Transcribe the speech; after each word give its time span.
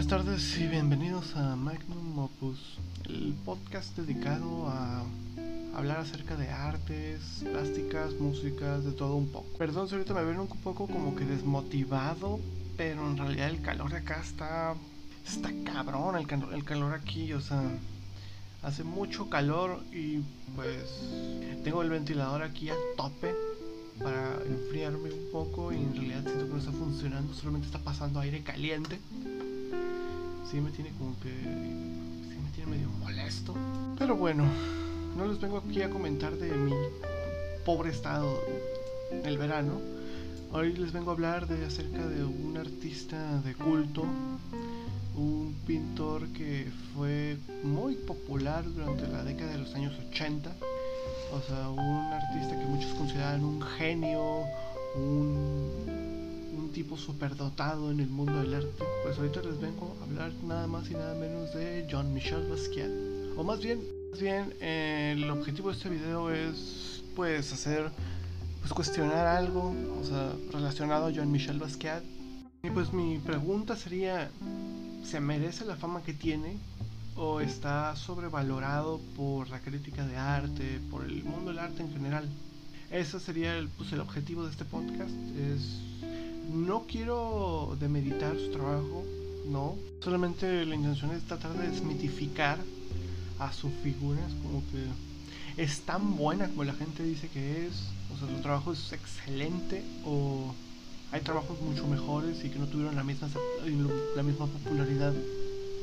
Buenas 0.00 0.24
tardes 0.24 0.58
y 0.58 0.66
bienvenidos 0.66 1.36
a 1.36 1.56
Magnum 1.56 2.18
Opus, 2.20 2.78
el 3.04 3.34
podcast 3.44 3.94
dedicado 3.98 4.66
a 4.66 5.04
hablar 5.76 5.98
acerca 5.98 6.36
de 6.36 6.48
artes, 6.48 7.44
plásticas, 7.44 8.14
músicas, 8.14 8.82
de 8.86 8.92
todo 8.92 9.16
un 9.16 9.28
poco. 9.28 9.46
Perdón 9.58 9.88
si 9.88 9.96
ahorita 9.96 10.14
me 10.14 10.24
ven 10.24 10.40
un 10.40 10.48
poco 10.48 10.86
como 10.86 11.14
que 11.14 11.26
desmotivado, 11.26 12.40
pero 12.78 13.10
en 13.10 13.18
realidad 13.18 13.50
el 13.50 13.60
calor 13.60 13.90
de 13.90 13.98
acá 13.98 14.22
está, 14.22 14.74
está 15.28 15.50
cabrón, 15.70 16.16
el, 16.16 16.54
el 16.54 16.64
calor 16.64 16.94
aquí, 16.94 17.34
o 17.34 17.42
sea, 17.42 17.62
hace 18.62 18.84
mucho 18.84 19.28
calor 19.28 19.84
y 19.92 20.20
pues 20.56 20.82
tengo 21.62 21.82
el 21.82 21.90
ventilador 21.90 22.42
aquí 22.42 22.70
a 22.70 22.74
tope 22.96 23.34
para 24.02 24.38
enfriarme 24.46 25.12
un 25.12 25.30
poco 25.30 25.72
y 25.72 25.76
en 25.76 25.94
realidad 25.94 26.22
siento 26.22 26.46
que 26.46 26.52
no 26.52 26.58
está 26.58 26.72
funcionando, 26.72 27.34
solamente 27.34 27.66
está 27.66 27.80
pasando 27.80 28.18
aire 28.20 28.42
caliente. 28.42 28.98
Sí 30.50 30.60
me 30.60 30.70
tiene 30.70 30.90
como 30.98 31.18
que... 31.20 31.30
Sí 31.30 32.38
me 32.42 32.50
tiene 32.54 32.70
medio 32.70 32.88
molesto. 32.98 33.54
Pero 33.98 34.16
bueno, 34.16 34.44
no 35.16 35.26
les 35.26 35.40
vengo 35.40 35.58
aquí 35.58 35.82
a 35.82 35.90
comentar 35.90 36.36
de 36.36 36.50
mi 36.56 36.74
pobre 37.64 37.90
estado 37.90 38.38
del 39.22 39.38
verano. 39.38 39.80
Hoy 40.52 40.72
les 40.72 40.92
vengo 40.92 41.10
a 41.10 41.14
hablar 41.14 41.46
de 41.46 41.64
acerca 41.64 42.06
de 42.06 42.24
un 42.24 42.56
artista 42.56 43.40
de 43.42 43.54
culto, 43.54 44.04
un 45.14 45.54
pintor 45.66 46.26
que 46.28 46.66
fue 46.94 47.36
muy 47.62 47.94
popular 47.94 48.64
durante 48.64 49.06
la 49.06 49.22
década 49.22 49.52
de 49.52 49.58
los 49.58 49.74
años 49.74 49.94
80 50.10 50.50
o 51.32 51.40
sea, 51.40 51.68
un 51.68 52.12
artista 52.12 52.58
que 52.58 52.66
muchos 52.66 52.92
consideran 52.94 53.44
un 53.44 53.62
genio, 53.62 54.44
un, 54.96 55.99
tipo 56.70 56.96
superdotado 56.96 57.90
en 57.90 58.00
el 58.00 58.08
mundo 58.08 58.40
del 58.40 58.54
arte. 58.54 58.84
Pues 59.02 59.18
ahorita 59.18 59.42
les 59.42 59.60
vengo 59.60 59.96
a 60.00 60.04
hablar 60.04 60.32
nada 60.44 60.66
más 60.66 60.90
y 60.90 60.94
nada 60.94 61.14
menos 61.14 61.54
de 61.54 61.86
John 61.90 62.12
Michel 62.14 62.48
Basquiat. 62.48 62.90
O 63.36 63.44
más 63.44 63.60
bien, 63.60 63.80
más 64.10 64.20
bien 64.20 64.54
el 64.60 65.28
objetivo 65.30 65.70
de 65.70 65.76
este 65.76 65.88
video 65.88 66.30
es 66.30 67.02
pues 67.14 67.52
hacer, 67.52 67.90
pues 68.60 68.72
cuestionar 68.72 69.26
algo, 69.26 69.74
o 70.00 70.04
sea, 70.04 70.32
relacionado 70.52 71.06
a 71.06 71.12
John 71.14 71.30
Michel 71.30 71.58
Basquiat. 71.58 72.02
Y 72.62 72.70
pues 72.70 72.92
mi 72.92 73.18
pregunta 73.18 73.76
sería, 73.76 74.30
¿se 75.04 75.20
merece 75.20 75.64
la 75.64 75.76
fama 75.76 76.02
que 76.02 76.12
tiene? 76.12 76.56
o 77.16 77.40
está 77.40 77.94
sobrevalorado 77.96 78.98
por 79.14 79.50
la 79.50 79.60
crítica 79.60 80.06
de 80.06 80.16
arte, 80.16 80.80
por 80.90 81.04
el 81.04 81.22
mundo 81.22 81.50
del 81.50 81.58
arte 81.58 81.82
en 81.82 81.92
general. 81.92 82.26
Ese 82.90 83.20
sería 83.20 83.56
el, 83.58 83.68
pues, 83.68 83.92
el 83.92 84.00
objetivo 84.00 84.44
de 84.44 84.50
este 84.50 84.64
podcast. 84.64 85.12
Es, 85.38 85.80
no 86.48 86.86
quiero 86.86 87.76
demeditar 87.78 88.36
su 88.38 88.50
trabajo, 88.50 89.04
no. 89.46 89.76
Solamente 90.00 90.64
la 90.64 90.74
intención 90.74 91.10
es 91.12 91.22
tratar 91.24 91.52
de 91.58 91.68
desmitificar 91.68 92.58
a 93.38 93.52
su 93.52 93.70
figura. 93.82 94.20
Es 94.26 94.34
como 94.34 94.62
que 94.70 95.62
es 95.62 95.80
tan 95.80 96.16
buena 96.16 96.48
como 96.48 96.64
la 96.64 96.74
gente 96.74 97.02
dice 97.02 97.28
que 97.28 97.66
es. 97.66 97.74
O 98.14 98.18
sea, 98.18 98.34
su 98.34 98.42
trabajo 98.42 98.72
es 98.72 98.92
excelente 98.92 99.84
o 100.04 100.52
hay 101.12 101.20
trabajos 101.20 101.60
mucho 101.60 101.86
mejores 101.86 102.44
y 102.44 102.50
que 102.50 102.58
no 102.58 102.66
tuvieron 102.66 102.96
la 102.96 103.04
misma, 103.04 103.28
la 104.16 104.22
misma 104.22 104.46
popularidad 104.46 105.12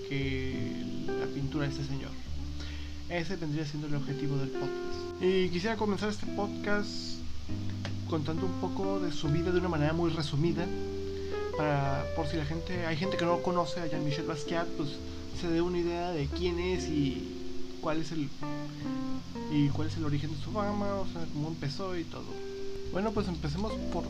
que 0.10 0.84
la 1.20 1.26
pintura 1.28 1.66
de 1.68 1.72
este 1.72 1.86
señor. 1.86 2.12
Ese 3.10 3.36
vendría 3.38 3.66
siendo 3.66 3.88
el 3.88 3.96
objetivo 3.96 4.38
del 4.38 4.50
podcast. 4.50 5.22
Y 5.22 5.50
quisiera 5.50 5.78
comenzar 5.78 6.10
este 6.10 6.26
podcast 6.28 7.18
contando 8.10 8.46
un 8.46 8.60
poco 8.62 9.00
de 9.00 9.12
su 9.12 9.28
vida 9.30 9.52
de 9.52 9.60
una 9.60 9.70
manera 9.70 9.94
muy 9.94 10.10
resumida. 10.12 10.66
Para, 11.58 12.06
por 12.16 12.28
si 12.28 12.38
la 12.38 12.46
gente, 12.46 12.86
hay 12.86 12.98
gente 12.98 13.18
que 13.18 13.26
no 13.26 13.42
conoce 13.42 13.80
a 13.80 13.88
Jean-Michel 13.88 14.26
Basquiat, 14.26 14.68
pues 14.78 14.90
se 15.42 15.50
dé 15.50 15.62
una 15.62 15.80
idea 15.80 16.12
de 16.12 16.28
quién 16.28 16.60
es 16.60 16.86
y 16.88 17.78
cuál 17.82 18.02
es 18.02 18.12
el 18.12 18.30
y 19.52 19.70
cuál 19.70 19.88
es 19.88 19.98
el 19.98 20.06
origen 20.06 20.32
de 20.32 20.44
su 20.44 20.52
fama, 20.52 20.96
o 20.96 21.08
sea, 21.08 21.26
cómo 21.34 21.48
empezó 21.48 21.98
y 21.98 22.04
todo. 22.04 22.26
Bueno, 22.92 23.12
pues 23.12 23.28
empecemos 23.28 23.74
por 23.92 24.04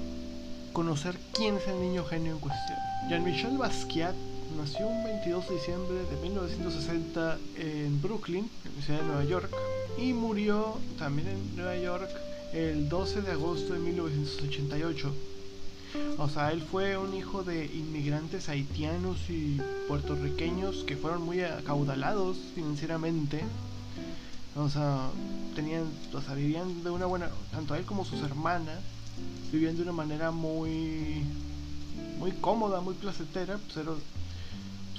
conocer 0.74 1.18
quién 1.34 1.58
es 1.58 1.68
el 1.68 1.80
niño 1.80 2.04
genio 2.06 2.34
en 2.34 2.40
cuestión. 2.40 2.78
Jean-Michel 3.10 3.58
Basquiat 3.58 4.16
nació 4.58 4.88
un 4.88 5.04
22 5.04 5.48
de 5.48 5.56
diciembre 5.56 5.98
de 6.10 6.22
1960 6.22 7.38
en 7.58 8.02
Brooklyn, 8.02 8.50
en 8.66 8.76
la 8.76 8.82
ciudad 8.82 9.00
de 9.02 9.06
Nueva 9.06 9.24
York, 9.24 9.52
y 9.98 10.14
murió 10.14 10.78
también 10.98 11.28
en 11.28 11.56
Nueva 11.56 11.78
York 11.78 12.10
el 12.54 12.90
12 12.90 13.22
de 13.22 13.32
agosto 13.32 13.74
de 13.74 13.80
1988. 13.80 15.14
O 16.18 16.30
sea, 16.30 16.52
él 16.52 16.62
fue 16.62 16.98
un 16.98 17.14
hijo 17.14 17.44
de 17.44 17.66
inmigrantes 17.66 18.50
haitianos 18.50 19.18
y 19.30 19.60
puertorriqueños 19.88 20.84
que 20.84 20.98
fueron 20.98 21.24
muy 21.24 21.42
acaudalados 21.42 22.38
financieramente. 22.56 23.42
O 24.56 24.70
sea, 24.70 25.10
tenían, 25.56 25.86
o 26.14 26.22
sea, 26.22 26.34
vivían 26.34 26.84
de 26.84 26.90
una 26.90 27.06
buena, 27.06 27.30
tanto 27.52 27.76
él 27.76 27.86
como 27.86 28.06
sus 28.06 28.22
hermanas, 28.22 28.80
vivían 29.52 29.76
de 29.76 29.84
una 29.84 29.92
manera 29.92 30.32
muy, 30.32 31.24
muy 32.20 32.32
cómoda, 32.32 32.82
muy 32.82 32.96
placentera, 32.96 33.58
pues 33.58 33.86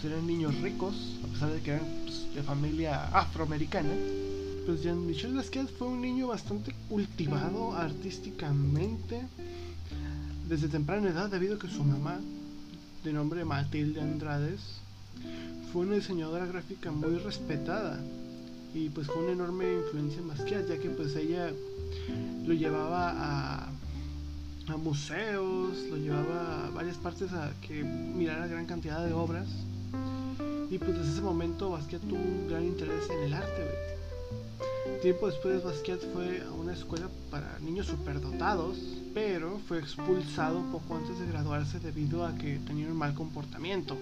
pues, 0.00 0.12
eran 0.12 0.26
niños 0.28 0.54
ricos, 0.60 0.94
a 1.25 1.26
pesar 1.26 1.50
de 1.50 1.60
que 1.60 1.72
eran 1.72 1.87
pues, 2.04 2.32
de 2.32 2.42
familia 2.42 3.04
afroamericana. 3.06 3.92
Pues 4.68 4.82
Jean-Michel 4.82 5.32
Basquiat 5.32 5.66
fue 5.78 5.88
un 5.88 6.02
niño 6.02 6.26
bastante 6.26 6.74
cultivado 6.90 7.72
artísticamente 7.72 9.22
desde 10.46 10.68
temprana 10.68 11.08
edad 11.08 11.30
debido 11.30 11.54
a 11.54 11.58
que 11.58 11.70
su 11.70 11.82
mamá, 11.82 12.20
de 13.02 13.14
nombre 13.14 13.46
Matilde 13.46 14.02
Andrades, 14.02 14.60
fue 15.72 15.86
una 15.86 15.94
diseñadora 15.94 16.44
gráfica 16.44 16.92
muy 16.92 17.16
respetada 17.16 17.98
y 18.74 18.90
pues 18.90 19.06
fue 19.06 19.22
una 19.22 19.32
enorme 19.32 19.72
influencia 19.72 20.20
en 20.20 20.28
Basquiat 20.28 20.68
ya 20.68 20.76
que 20.76 20.90
pues 20.90 21.16
ella 21.16 21.50
lo 22.46 22.52
llevaba 22.52 23.12
a, 23.16 23.68
a 24.68 24.76
museos, 24.76 25.78
lo 25.88 25.96
llevaba 25.96 26.66
a 26.66 26.70
varias 26.72 26.98
partes 26.98 27.32
a 27.32 27.54
que 27.66 27.84
mirara 27.84 28.46
gran 28.46 28.66
cantidad 28.66 29.02
de 29.02 29.14
obras. 29.14 29.48
Y 30.70 30.76
pues 30.76 30.98
desde 30.98 31.12
ese 31.12 31.22
momento 31.22 31.70
Basquiat 31.70 32.02
tuvo 32.02 32.20
un 32.20 32.48
gran 32.48 32.64
interés 32.64 33.08
en 33.08 33.24
el 33.24 33.32
arte, 33.32 33.88
Tiempo 35.02 35.28
después 35.28 35.62
Basquiat 35.62 36.00
fue 36.12 36.42
a 36.42 36.50
una 36.50 36.72
escuela 36.72 37.08
para 37.30 37.58
niños 37.60 37.86
superdotados, 37.86 38.76
pero 39.14 39.58
fue 39.68 39.78
expulsado 39.78 40.60
poco 40.72 40.96
antes 40.96 41.18
de 41.20 41.26
graduarse 41.26 41.78
debido 41.78 42.26
a 42.26 42.34
que 42.34 42.58
tenía 42.66 42.88
un 42.88 42.96
mal 42.96 43.14
comportamiento. 43.14 43.96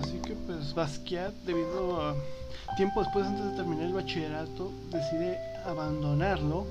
Así 0.00 0.18
que 0.18 0.34
pues 0.34 0.72
Basquiat, 0.74 1.34
debido 1.44 2.00
a 2.00 2.14
tiempo 2.76 3.00
después 3.02 3.26
antes 3.26 3.44
de 3.44 3.56
terminar 3.56 3.86
el 3.86 3.92
bachillerato, 3.92 4.70
decide 4.90 5.38
abandonarlo 5.64 6.66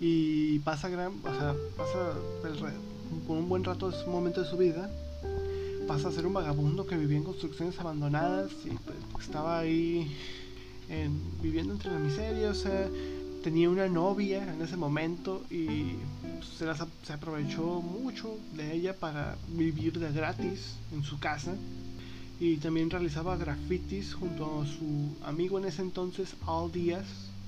y 0.00 0.60
pasa 0.60 0.88
gran, 0.88 1.14
o 1.24 1.34
sea, 1.38 1.54
pasa 1.76 2.12
por 3.26 3.36
un 3.36 3.48
buen 3.48 3.64
rato, 3.64 3.92
un 4.06 4.12
momento 4.12 4.42
de 4.42 4.48
su 4.48 4.56
vida 4.56 4.90
pasa 5.88 6.08
a 6.08 6.12
ser 6.12 6.26
un 6.26 6.34
vagabundo 6.34 6.86
que 6.86 6.98
vivía 6.98 7.16
en 7.16 7.24
construcciones 7.24 7.80
abandonadas 7.80 8.52
y 8.66 8.70
pues, 8.70 8.98
estaba 9.24 9.58
ahí 9.58 10.14
viviendo 11.42 11.72
entre 11.74 11.92
la 11.92 11.98
miseria, 11.98 12.50
o 12.50 12.54
sea, 12.54 12.88
tenía 13.42 13.70
una 13.70 13.88
novia 13.88 14.52
en 14.52 14.62
ese 14.62 14.76
momento 14.76 15.44
y 15.50 15.92
se, 16.56 16.66
se 17.02 17.12
aprovechó 17.12 17.80
mucho 17.82 18.36
de 18.56 18.74
ella 18.74 18.94
para 18.94 19.36
vivir 19.48 19.98
de 19.98 20.12
gratis 20.12 20.76
en 20.92 21.02
su 21.04 21.18
casa 21.18 21.54
y 22.40 22.56
también 22.58 22.88
realizaba 22.88 23.36
grafitis 23.36 24.14
junto 24.14 24.62
a 24.62 24.66
su 24.66 25.16
amigo 25.24 25.58
en 25.58 25.64
ese 25.64 25.82
entonces, 25.82 26.36
Al 26.46 26.70
Díaz. 26.70 27.06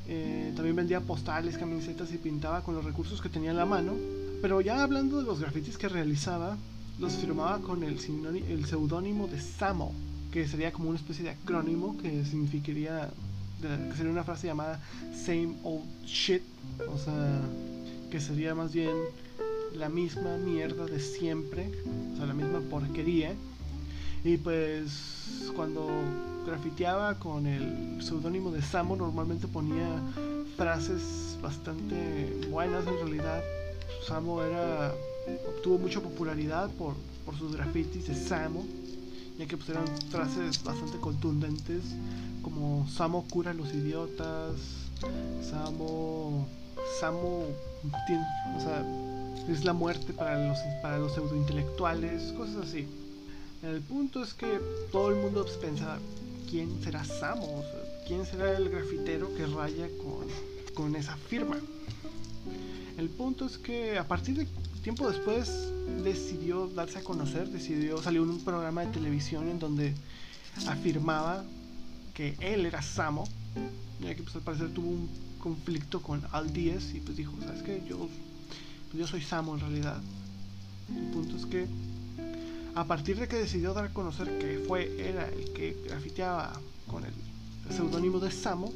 Eh, 0.09 0.53
también 0.57 0.75
vendía 0.75 1.01
postales, 1.01 1.57
camisetas 1.57 2.13
y 2.13 2.19
pintaba 2.19 2.65
con 2.65 2.75
los 2.75 2.85
recursos 2.85 3.21
que 3.21 3.29
tenía 3.29 3.51
en 3.51 3.57
la 3.57 3.67
mano. 3.67 3.95
Pero 4.43 4.61
ya 4.61 4.83
hablando 4.83 5.19
de 5.19 5.25
los 5.25 5.39
grafitis 5.39 5.79
que 5.79 5.89
realizaba, 5.89 6.57
los 6.99 7.15
firmaba 7.15 7.61
con 7.61 7.85
el, 7.85 7.99
el 8.49 8.67
seudónimo 8.67 9.29
de 9.29 9.41
Samo, 9.41 9.93
que 10.33 10.49
sería 10.49 10.73
como 10.73 10.89
una 10.89 10.99
especie 10.99 11.25
de 11.25 11.31
acrónimo 11.31 11.97
que 11.99 12.25
significaría, 12.25 13.11
que 13.61 13.97
sería 13.97 14.13
una 14.13 14.25
frase 14.25 14.47
llamada 14.47 14.81
Same 15.15 15.55
Old 15.63 15.85
Shit, 16.05 16.43
o 16.89 16.99
sea, 16.99 17.41
que 18.11 18.21
sería 18.21 18.55
más 18.55 18.73
bien 18.73 18.95
la 19.75 19.89
misma 19.89 20.37
mierda 20.37 20.87
de 20.87 21.01
siempre, 21.01 21.71
o 22.15 22.17
sea, 22.17 22.27
la 22.27 22.35
misma 22.35 22.61
porquería. 22.71 23.35
Y 24.25 24.37
pues 24.37 25.51
cuando 25.57 25.89
grafiteaba 26.47 27.19
con 27.19 27.47
el 27.47 28.03
seudónimo 28.03 28.51
de 28.51 28.63
Samo, 28.63 28.97
normalmente 28.97 29.49
ponía 29.49 29.89
frases 30.57 31.39
bastante 31.43 32.47
buenas 32.51 32.87
en 32.87 32.97
realidad. 32.97 33.43
Samo 34.07 34.43
era 34.43 34.93
obtuvo 35.49 35.79
mucha 35.79 36.01
popularidad 36.01 36.71
por, 36.71 36.95
por 37.25 37.37
sus 37.37 37.55
grafitis 37.55 38.09
de 38.09 38.15
Samo, 38.15 38.65
ya 39.39 39.47
que 39.47 39.57
pues 39.57 39.69
eran 39.71 39.87
frases 40.11 40.63
bastante 40.63 40.99
contundentes, 40.99 41.83
como 42.43 42.87
Samo 42.89 43.25
cura 43.29 43.51
a 43.51 43.55
los 43.55 43.73
idiotas, 43.75 44.55
Samo, 45.43 46.47
Samo 47.01 47.47
es 49.49 49.65
la 49.65 49.73
muerte 49.73 50.13
para 50.13 50.49
los, 50.49 50.59
para 50.83 50.99
los 50.99 51.13
pseudointelectuales, 51.15 52.33
cosas 52.33 52.69
así. 52.69 52.87
El 53.63 53.81
punto 53.81 54.23
es 54.23 54.35
que 54.35 54.61
todo 54.91 55.11
el 55.11 55.17
mundo 55.17 55.43
pues, 55.43 55.57
pensaba, 55.57 55.99
¿quién 56.49 56.83
será 56.83 57.05
Samo? 57.05 57.63
¿Quién 58.07 58.25
será 58.27 58.57
el 58.57 58.69
grafitero 58.71 59.35
que 59.35 59.47
raya 59.47 59.89
con, 59.99 60.27
con 60.75 60.97
esa 60.97 61.17
firma? 61.17 61.59
El 62.97 63.09
punto 63.09 63.47
es 63.47 63.59
que 63.59 63.99
a 63.99 64.07
partir 64.07 64.37
de 64.37 64.47
tiempo 64.83 65.09
después 65.09 65.73
decidió 66.03 66.69
darse 66.69 66.99
a 66.99 67.05
conocer, 67.05 67.49
decidió 67.49 68.03
salió 68.03 68.23
un 68.23 68.43
programa 68.45 68.85
de 68.85 68.93
televisión 68.93 69.49
en 69.49 69.59
donde 69.59 69.95
afirmaba 70.67 71.45
él 72.41 72.67
era 72.67 72.83
Samo, 72.83 73.25
ya 74.01 74.15
que 74.15 74.23
pues 74.23 74.35
al 74.37 74.43
parecer 74.43 74.73
tuvo 74.73 74.91
un 74.91 75.09
conflicto 75.39 76.03
con 76.03 76.23
Al 76.33 76.53
Díez 76.53 76.95
y 76.95 77.01
pues 77.01 77.17
dijo, 77.17 77.33
¿sabes 77.45 77.63
qué? 77.63 77.83
Yo, 77.89 77.99
pues, 77.99 78.99
yo 79.01 79.07
soy 79.07 79.23
Samo 79.23 79.55
en 79.55 79.61
realidad. 79.61 80.01
El 80.95 81.11
punto 81.13 81.37
es 81.37 81.47
que 81.47 81.67
a 82.75 82.85
partir 82.85 83.19
de 83.19 83.27
que 83.27 83.37
decidió 83.37 83.75
dar 83.75 83.87
a 83.87 83.93
conocer 83.93 84.39
que 84.39 84.63
fue 84.67 85.09
era 85.09 85.29
el 85.29 85.53
que 85.53 85.77
grafiteaba 85.87 86.53
con 86.87 87.05
el, 87.05 87.13
seudónimo 87.75 88.19
de 88.19 88.31
Samo, 88.31 88.73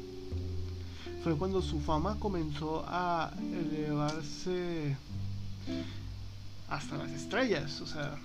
fue 1.23 1.35
cuando 1.37 1.61
su 1.61 1.79
fama 1.81 2.17
comenzó 2.19 2.85
a 2.87 3.31
elevarse 3.39 4.95
hasta 6.69 6.97
las 6.97 7.11
estrellas. 7.11 7.81
O 7.81 7.87
sea, 7.87 8.17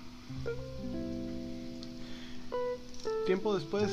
tiempo 3.25 3.55
después 3.55 3.91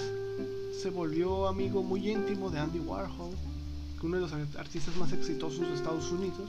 se 0.78 0.90
volvió 0.90 1.48
amigo 1.48 1.82
muy 1.82 2.08
íntimo 2.08 2.50
de 2.50 2.60
Andy 2.60 2.78
Warhol, 2.78 3.34
uno 4.00 4.14
de 4.16 4.22
los 4.22 4.32
artistas 4.56 4.96
más 4.96 5.12
exitosos 5.12 5.60
de 5.60 5.74
Estados 5.74 6.12
Unidos 6.12 6.48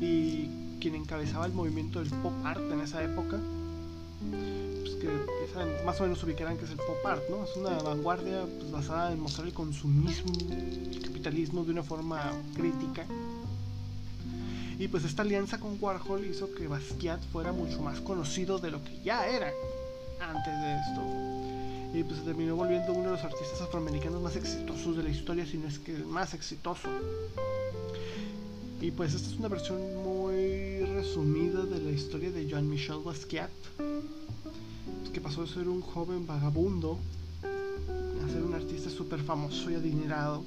y 0.00 0.48
quien 0.80 0.96
encabezaba 0.96 1.46
el 1.46 1.52
movimiento 1.52 2.00
del 2.00 2.10
pop 2.10 2.32
art 2.44 2.60
en 2.72 2.80
esa 2.80 3.04
época. 3.04 3.38
Pues 4.80 4.96
que, 4.96 5.84
más 5.84 6.00
o 6.00 6.02
menos 6.02 6.22
ubicarán 6.24 6.56
que 6.56 6.64
es 6.64 6.72
el 6.72 6.78
pop 6.78 7.06
art, 7.06 7.22
¿no? 7.30 7.44
Es 7.44 7.56
una 7.56 7.70
vanguardia 7.82 8.44
pues, 8.58 8.72
basada 8.72 9.12
en 9.12 9.20
mostrar 9.20 9.46
el 9.46 9.54
consumismo, 9.54 10.32
el 10.50 11.00
capitalismo 11.02 11.64
de 11.64 11.70
una 11.70 11.84
forma 11.84 12.32
crítica. 12.54 13.06
Y 14.76 14.88
pues 14.88 15.04
esta 15.04 15.22
alianza 15.22 15.60
con 15.60 15.78
Warhol 15.80 16.26
hizo 16.26 16.52
que 16.52 16.66
Basquiat 16.66 17.22
fuera 17.30 17.52
mucho 17.52 17.80
más 17.80 18.00
conocido 18.00 18.58
de 18.58 18.72
lo 18.72 18.82
que 18.82 19.00
ya 19.02 19.26
era 19.28 19.52
antes 20.20 20.52
de 20.60 20.74
esto 20.74 21.35
y 21.92 22.04
pues 22.04 22.24
terminó 22.24 22.56
volviendo 22.56 22.92
uno 22.92 23.04
de 23.04 23.10
los 23.12 23.24
artistas 23.24 23.60
afroamericanos 23.62 24.20
más 24.22 24.36
exitosos 24.36 24.96
de 24.96 25.02
la 25.02 25.10
historia, 25.10 25.46
si 25.46 25.56
no 25.58 25.68
es 25.68 25.78
que 25.78 25.94
el 25.94 26.04
más 26.04 26.34
exitoso. 26.34 26.88
Y 28.80 28.90
pues 28.90 29.14
esta 29.14 29.30
es 29.30 29.38
una 29.38 29.48
versión 29.48 29.78
muy 30.02 30.80
resumida 30.80 31.64
de 31.64 31.80
la 31.80 31.90
historia 31.90 32.30
de 32.30 32.46
Jean-Michel 32.46 32.98
Basquiat, 33.04 33.50
que 35.12 35.20
pasó 35.20 35.42
de 35.42 35.48
ser 35.48 35.68
un 35.68 35.80
joven 35.80 36.26
vagabundo 36.26 36.98
a 37.42 38.28
ser 38.28 38.42
un 38.42 38.54
artista 38.54 38.90
súper 38.90 39.20
famoso 39.20 39.70
y 39.70 39.74
adinerado. 39.74 40.44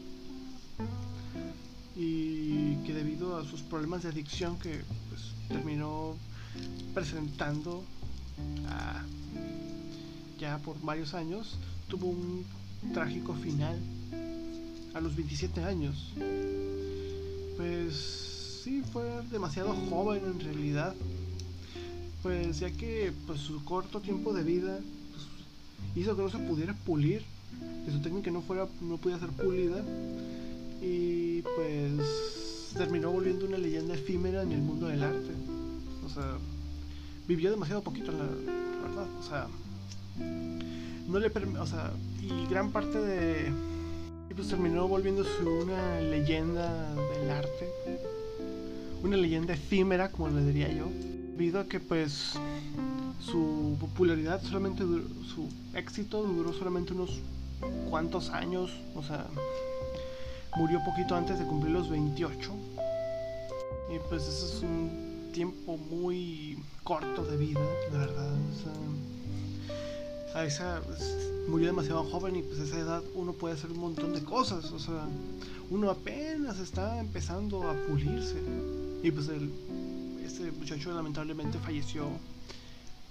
Y 1.95 2.75
que 2.85 2.93
debido 2.93 3.37
a 3.37 3.45
sus 3.45 3.61
problemas 3.61 4.03
de 4.03 4.09
adicción 4.09 4.57
que 4.59 4.81
pues, 5.09 5.33
terminó 5.47 6.15
presentando 6.93 7.83
a 8.67 9.03
ya 10.39 10.57
por 10.59 10.79
varios 10.81 11.13
años, 11.13 11.57
tuvo 11.87 12.07
un 12.07 12.45
trágico 12.93 13.33
final 13.33 13.77
a 14.93 15.01
los 15.01 15.15
27 15.15 15.63
años. 15.63 16.13
Pues 17.57 18.61
sí, 18.63 18.81
fue 18.91 19.03
demasiado 19.31 19.73
joven 19.89 20.23
en 20.25 20.39
realidad. 20.39 20.95
Pues 22.23 22.59
ya 22.59 22.71
que 22.71 23.13
pues, 23.27 23.39
su 23.39 23.63
corto 23.63 24.01
tiempo 24.01 24.33
de 24.33 24.43
vida 24.43 24.79
pues, 25.11 25.95
hizo 25.95 26.15
que 26.15 26.21
no 26.21 26.29
se 26.29 26.37
pudiera 26.39 26.73
pulir, 26.73 27.23
que 27.85 27.91
su 27.91 28.01
técnica 28.01 28.31
no 28.31 28.41
fuera 28.41 28.67
no 28.81 28.97
pudiera 28.97 29.19
ser 29.19 29.29
pulida 29.31 29.83
y 30.81 31.41
pues 31.41 32.73
terminó 32.77 33.11
volviendo 33.11 33.45
una 33.45 33.57
leyenda 33.57 33.95
efímera 33.95 34.43
en 34.43 34.51
el 34.51 34.61
mundo 34.61 34.87
del 34.87 35.03
arte. 35.03 35.31
O 36.05 36.09
sea, 36.09 36.37
vivió 37.27 37.51
demasiado 37.51 37.81
poquito, 37.81 38.11
la 38.11 38.25
verdad. 38.25 39.07
O 39.19 39.23
sea, 39.23 39.47
no 40.19 41.19
le 41.19 41.27
o 41.27 41.65
sea, 41.65 41.91
y 42.21 42.47
gran 42.47 42.71
parte 42.71 42.99
de 42.99 43.51
pues 44.39 44.51
terminó 44.51 44.87
volviéndose 44.87 45.43
una 45.43 45.99
leyenda 45.99 46.93
del 46.95 47.29
arte, 47.29 47.69
una 49.03 49.17
leyenda 49.17 49.53
efímera, 49.53 50.11
como 50.11 50.29
le 50.29 50.45
diría 50.45 50.71
yo, 50.71 50.85
debido 51.33 51.59
a 51.59 51.65
que 51.65 51.81
pues 51.81 52.35
su 53.19 53.75
popularidad 53.81 54.41
solamente 54.41 54.83
su 54.83 55.49
éxito 55.75 56.23
duró 56.23 56.53
solamente 56.53 56.93
unos 56.93 57.19
cuantos 57.89 58.29
años, 58.29 58.71
o 58.95 59.03
sea, 59.03 59.27
murió 60.55 60.79
poquito 60.85 61.15
antes 61.15 61.37
de 61.37 61.45
cumplir 61.45 61.73
los 61.73 61.89
28. 61.89 62.51
Y 63.93 63.99
pues 64.07 64.23
ese 64.23 64.45
es 64.45 64.63
un 64.63 65.31
tiempo 65.33 65.75
muy 65.75 66.57
corto 66.83 67.25
de 67.25 67.35
vida, 67.35 67.59
la 67.91 67.97
verdad. 67.97 68.31
O 68.31 68.55
sea, 68.55 68.71
a 70.35 70.45
esa 70.45 70.81
pues, 70.85 71.01
murió 71.47 71.67
demasiado 71.67 72.03
joven 72.03 72.35
y 72.35 72.41
pues 72.43 72.59
a 72.59 72.63
esa 72.63 72.79
edad 72.79 73.03
uno 73.15 73.33
puede 73.33 73.55
hacer 73.55 73.71
un 73.71 73.79
montón 73.79 74.13
de 74.13 74.23
cosas, 74.23 74.65
o 74.71 74.79
sea, 74.79 75.07
uno 75.69 75.89
apenas 75.89 76.59
está 76.59 76.99
empezando 76.99 77.67
a 77.69 77.73
pulirse. 77.87 78.41
Y 79.03 79.11
pues 79.11 79.27
el, 79.29 79.51
este 80.25 80.51
muchacho 80.51 80.91
lamentablemente 80.91 81.57
falleció 81.59 82.07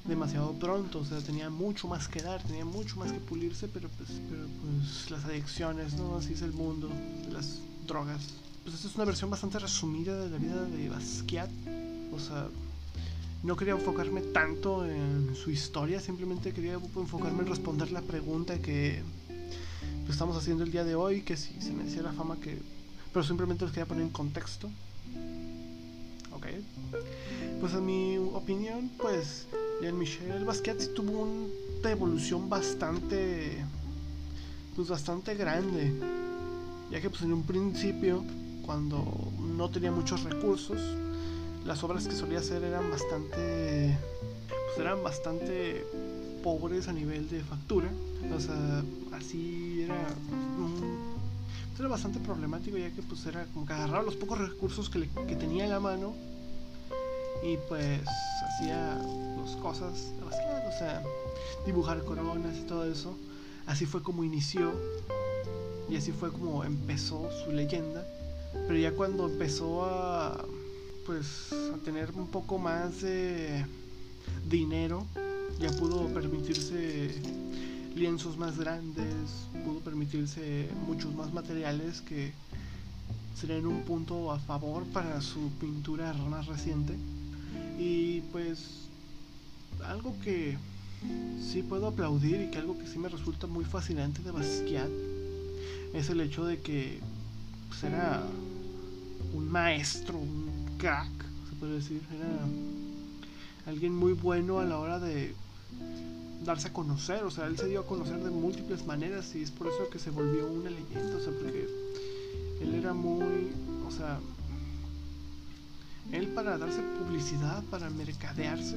demasiado 0.04 0.52
pronto, 0.54 1.00
o 1.00 1.04
sea, 1.04 1.18
tenía 1.20 1.50
mucho 1.50 1.86
más 1.88 2.08
que 2.08 2.22
dar, 2.22 2.42
tenía 2.42 2.64
mucho 2.64 2.96
más 2.96 3.12
que 3.12 3.18
pulirse, 3.18 3.68
pero 3.68 3.88
pues, 3.90 4.08
pero 4.30 4.44
pues 4.62 5.10
las 5.10 5.24
adicciones, 5.24 5.94
¿no? 5.94 6.16
Así 6.16 6.32
es 6.32 6.42
el 6.42 6.52
mundo, 6.52 6.88
las 7.30 7.58
drogas. 7.86 8.22
Pues 8.62 8.76
esta 8.76 8.88
es 8.88 8.96
una 8.96 9.04
versión 9.04 9.30
bastante 9.30 9.58
resumida 9.58 10.18
de 10.24 10.30
la 10.30 10.38
vida 10.38 10.62
de 10.62 10.88
Basquiat, 10.88 11.50
o 12.12 12.18
sea, 12.18 12.48
no 13.42 13.56
quería 13.56 13.74
enfocarme 13.74 14.20
tanto 14.20 14.84
en 14.84 15.34
su 15.34 15.50
historia, 15.50 16.00
simplemente 16.00 16.52
quería 16.52 16.74
enfocarme 16.74 17.42
en 17.42 17.46
responder 17.46 17.92
la 17.92 18.02
pregunta 18.02 18.58
que 18.58 19.02
estamos 20.08 20.36
haciendo 20.36 20.64
el 20.64 20.72
día 20.72 20.84
de 20.84 20.94
hoy, 20.94 21.22
que 21.22 21.36
si 21.36 21.60
se 21.60 21.72
me 21.72 21.84
decía 21.84 22.02
la 22.02 22.12
fama 22.12 22.38
que... 22.40 22.58
Pero 23.12 23.24
simplemente 23.24 23.64
los 23.64 23.72
quería 23.72 23.86
poner 23.86 24.04
en 24.04 24.10
contexto. 24.10 24.68
Ok. 26.32 26.46
Pues 27.60 27.74
en 27.74 27.86
mi 27.86 28.16
opinión, 28.16 28.90
pues 28.98 29.46
Jean-Michel 29.80 30.44
Basquiat 30.44 30.94
tuvo 30.94 31.22
una 31.22 31.90
evolución 31.90 32.48
bastante... 32.48 33.64
Pues 34.74 34.88
bastante 34.88 35.34
grande. 35.34 35.92
Ya 36.90 37.00
que 37.00 37.10
pues 37.10 37.22
en 37.22 37.32
un 37.32 37.42
principio, 37.42 38.24
cuando 38.64 39.04
no 39.38 39.70
tenía 39.70 39.90
muchos 39.90 40.24
recursos, 40.24 40.80
las 41.64 41.82
obras 41.84 42.06
que 42.06 42.14
solía 42.14 42.38
hacer 42.38 42.64
eran 42.64 42.90
bastante 42.90 43.98
pues 44.48 44.78
eran 44.78 45.02
bastante 45.02 45.84
pobres 46.42 46.88
a 46.88 46.92
nivel 46.92 47.28
de 47.28 47.40
factura. 47.42 47.88
O 48.34 48.40
sea 48.40 48.82
así 49.12 49.82
era 49.82 50.06
pues 50.56 51.80
era 51.80 51.88
bastante 51.88 52.18
problemático 52.20 52.76
ya 52.76 52.90
que 52.90 53.02
pues 53.02 53.24
era 53.26 53.44
como 53.54 53.66
que 53.66 53.72
agarraba 53.72 54.02
los 54.02 54.16
pocos 54.16 54.38
recursos 54.38 54.90
que, 54.90 55.08
que 55.26 55.36
tenía 55.36 55.64
en 55.64 55.70
la 55.70 55.80
mano 55.80 56.14
y 57.42 57.56
pues 57.68 58.00
hacía 58.42 58.98
las 59.40 59.56
cosas 59.56 60.12
o 60.26 60.78
sea 60.78 61.02
dibujar 61.66 62.02
coronas 62.04 62.56
y 62.56 62.62
todo 62.62 62.90
eso. 62.90 63.16
Así 63.66 63.84
fue 63.84 64.02
como 64.02 64.24
inició 64.24 64.72
y 65.88 65.96
así 65.96 66.12
fue 66.12 66.30
como 66.30 66.64
empezó 66.64 67.28
su 67.44 67.52
leyenda. 67.52 68.06
Pero 68.66 68.76
ya 68.76 68.92
cuando 68.92 69.26
empezó 69.26 69.84
a 69.84 70.44
pues 71.08 71.54
a 71.74 71.78
tener 71.78 72.12
un 72.12 72.26
poco 72.26 72.58
más 72.58 73.00
de 73.00 73.64
dinero, 74.46 75.06
ya 75.58 75.70
pudo 75.70 76.06
permitirse 76.08 77.14
lienzos 77.96 78.36
más 78.36 78.58
grandes, 78.58 79.06
pudo 79.64 79.80
permitirse 79.80 80.68
muchos 80.86 81.14
más 81.14 81.32
materiales 81.32 82.02
que 82.02 82.34
serían 83.34 83.64
un 83.64 83.84
punto 83.84 84.30
a 84.32 84.38
favor 84.38 84.84
para 84.88 85.22
su 85.22 85.48
pintura 85.58 86.12
más 86.12 86.44
reciente. 86.44 86.92
Y 87.78 88.20
pues 88.30 88.88
algo 89.86 90.14
que 90.22 90.58
sí 91.40 91.62
puedo 91.62 91.86
aplaudir 91.86 92.42
y 92.42 92.50
que 92.50 92.58
algo 92.58 92.76
que 92.76 92.86
sí 92.86 92.98
me 92.98 93.08
resulta 93.08 93.46
muy 93.46 93.64
fascinante 93.64 94.20
de 94.20 94.30
Basquiat 94.30 94.90
es 95.94 96.10
el 96.10 96.20
hecho 96.20 96.44
de 96.44 96.60
que 96.60 97.00
pues, 97.70 97.82
era 97.82 98.22
un 99.32 99.50
maestro, 99.50 100.18
un 100.18 100.47
crack, 100.78 101.10
se 101.50 101.56
puede 101.56 101.74
decir. 101.74 102.00
Era 102.14 102.38
alguien 103.66 103.94
muy 103.94 104.12
bueno 104.12 104.60
a 104.60 104.64
la 104.64 104.78
hora 104.78 104.98
de 104.98 105.34
darse 106.44 106.68
a 106.68 106.72
conocer. 106.72 107.24
O 107.24 107.30
sea, 107.30 107.46
él 107.46 107.58
se 107.58 107.66
dio 107.66 107.80
a 107.80 107.86
conocer 107.86 108.22
de 108.22 108.30
múltiples 108.30 108.86
maneras 108.86 109.34
y 109.34 109.42
es 109.42 109.50
por 109.50 109.66
eso 109.66 109.90
que 109.90 109.98
se 109.98 110.10
volvió 110.10 110.46
una 110.50 110.70
leyenda. 110.70 111.16
O 111.16 111.20
sea, 111.20 111.32
porque 111.32 111.68
él 112.62 112.74
era 112.74 112.94
muy. 112.94 113.50
O 113.86 113.90
sea, 113.90 114.18
él 116.12 116.28
para 116.28 116.56
darse 116.56 116.80
publicidad, 116.98 117.62
para 117.64 117.90
mercadearse, 117.90 118.76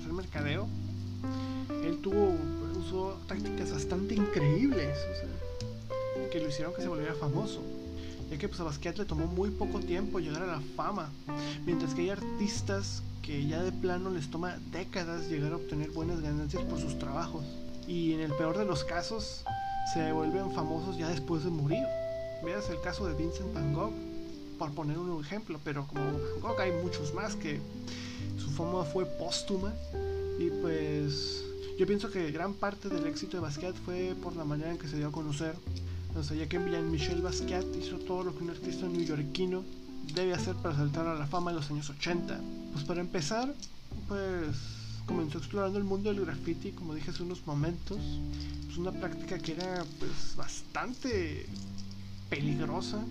hacer 0.00 0.12
mercadeo, 0.12 0.66
él 1.84 1.98
tuvo, 2.02 2.34
usó 2.80 3.18
tácticas 3.28 3.70
bastante 3.70 4.14
increíbles, 4.14 4.98
o 4.98 5.14
sea, 5.14 6.30
que 6.30 6.40
lo 6.40 6.48
hicieron 6.48 6.74
que 6.74 6.82
se 6.82 6.88
volviera 6.88 7.14
famoso. 7.14 7.60
Ya 8.32 8.38
que 8.38 8.48
pues 8.48 8.60
a 8.60 8.64
Basquiat 8.64 8.96
le 8.96 9.04
tomó 9.04 9.26
muy 9.26 9.50
poco 9.50 9.78
tiempo 9.78 10.18
llegar 10.18 10.40
a 10.40 10.46
la 10.46 10.60
fama, 10.74 11.10
mientras 11.66 11.92
que 11.92 12.00
hay 12.00 12.08
artistas 12.08 13.02
que 13.20 13.46
ya 13.46 13.62
de 13.62 13.72
plano 13.72 14.08
les 14.08 14.30
toma 14.30 14.56
décadas 14.70 15.28
llegar 15.28 15.52
a 15.52 15.56
obtener 15.56 15.90
buenas 15.90 16.22
ganancias 16.22 16.64
por 16.64 16.80
sus 16.80 16.98
trabajos. 16.98 17.44
Y 17.86 18.14
en 18.14 18.20
el 18.20 18.32
peor 18.32 18.56
de 18.56 18.64
los 18.64 18.84
casos, 18.84 19.44
se 19.92 20.12
vuelven 20.12 20.50
famosos 20.52 20.96
ya 20.96 21.10
después 21.10 21.44
de 21.44 21.50
morir. 21.50 21.82
Veas 22.42 22.70
el 22.70 22.80
caso 22.80 23.06
de 23.06 23.12
Vincent 23.12 23.52
Van 23.52 23.74
Gogh, 23.74 23.92
por 24.58 24.72
poner 24.72 24.96
un 24.96 25.22
ejemplo, 25.22 25.60
pero 25.62 25.86
como 25.86 26.02
Van 26.02 26.40
Gogh 26.40 26.58
hay 26.58 26.72
muchos 26.82 27.12
más 27.12 27.36
que 27.36 27.60
su 28.38 28.48
fama 28.48 28.84
fue 28.84 29.04
póstuma 29.04 29.74
y 30.38 30.48
pues 30.62 31.44
yo 31.78 31.86
pienso 31.86 32.10
que 32.10 32.30
gran 32.30 32.54
parte 32.54 32.88
del 32.88 33.06
éxito 33.06 33.36
de 33.36 33.42
Basquiat 33.42 33.74
fue 33.84 34.14
por 34.22 34.34
la 34.36 34.44
manera 34.44 34.70
en 34.70 34.78
que 34.78 34.88
se 34.88 34.96
dio 34.96 35.08
a 35.08 35.12
conocer. 35.12 35.54
O 36.14 36.34
ya 36.34 36.46
que 36.46 36.58
Jean-Michel 36.58 37.22
Basquiat 37.22 37.64
hizo 37.80 37.98
todo 37.98 38.24
lo 38.24 38.36
que 38.36 38.44
un 38.44 38.50
artista 38.50 38.86
neoyorquino 38.86 39.64
debe 40.14 40.34
hacer 40.34 40.54
para 40.56 40.76
saltar 40.76 41.06
a 41.06 41.14
la 41.14 41.26
fama 41.26 41.50
en 41.50 41.56
los 41.56 41.70
años 41.70 41.88
80. 41.88 42.38
Pues 42.72 42.84
para 42.84 43.00
empezar, 43.00 43.54
pues 44.08 44.56
comenzó 45.06 45.38
explorando 45.38 45.78
el 45.78 45.84
mundo 45.84 46.12
del 46.12 46.24
graffiti, 46.24 46.72
como 46.72 46.94
dije 46.94 47.10
hace 47.10 47.22
unos 47.22 47.46
momentos. 47.46 47.98
Es 48.70 48.76
una 48.76 48.92
práctica 48.92 49.38
que 49.38 49.52
era 49.52 49.84
pues 49.98 50.36
bastante 50.36 51.46
peligrosa 52.28 53.02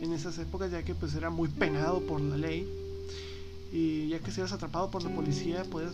en 0.00 0.12
esas 0.12 0.38
épocas, 0.38 0.70
ya 0.70 0.82
que 0.82 0.94
pues 0.94 1.14
era 1.14 1.30
muy 1.30 1.48
penado 1.48 2.00
por 2.00 2.20
la 2.20 2.36
ley. 2.36 2.68
Y 3.72 4.08
ya 4.08 4.18
que 4.20 4.30
si 4.30 4.40
eras 4.40 4.52
atrapado 4.52 4.90
por 4.90 5.02
la 5.02 5.10
policía, 5.14 5.64
puedes 5.64 5.92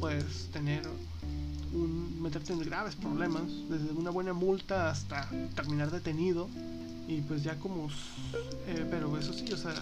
pues 0.00 0.48
tener 0.52 0.82
un, 1.74 2.07
meterte 2.18 2.52
en 2.52 2.60
graves 2.60 2.96
problemas, 2.96 3.44
desde 3.68 3.92
una 3.92 4.10
buena 4.10 4.32
multa 4.32 4.90
hasta 4.90 5.28
terminar 5.54 5.90
detenido. 5.90 6.48
Y 7.06 7.22
pues 7.22 7.42
ya 7.42 7.58
como... 7.58 7.88
Eh, 8.66 8.86
pero 8.90 9.16
eso 9.16 9.32
sí, 9.32 9.50
o 9.52 9.56
sea, 9.56 9.74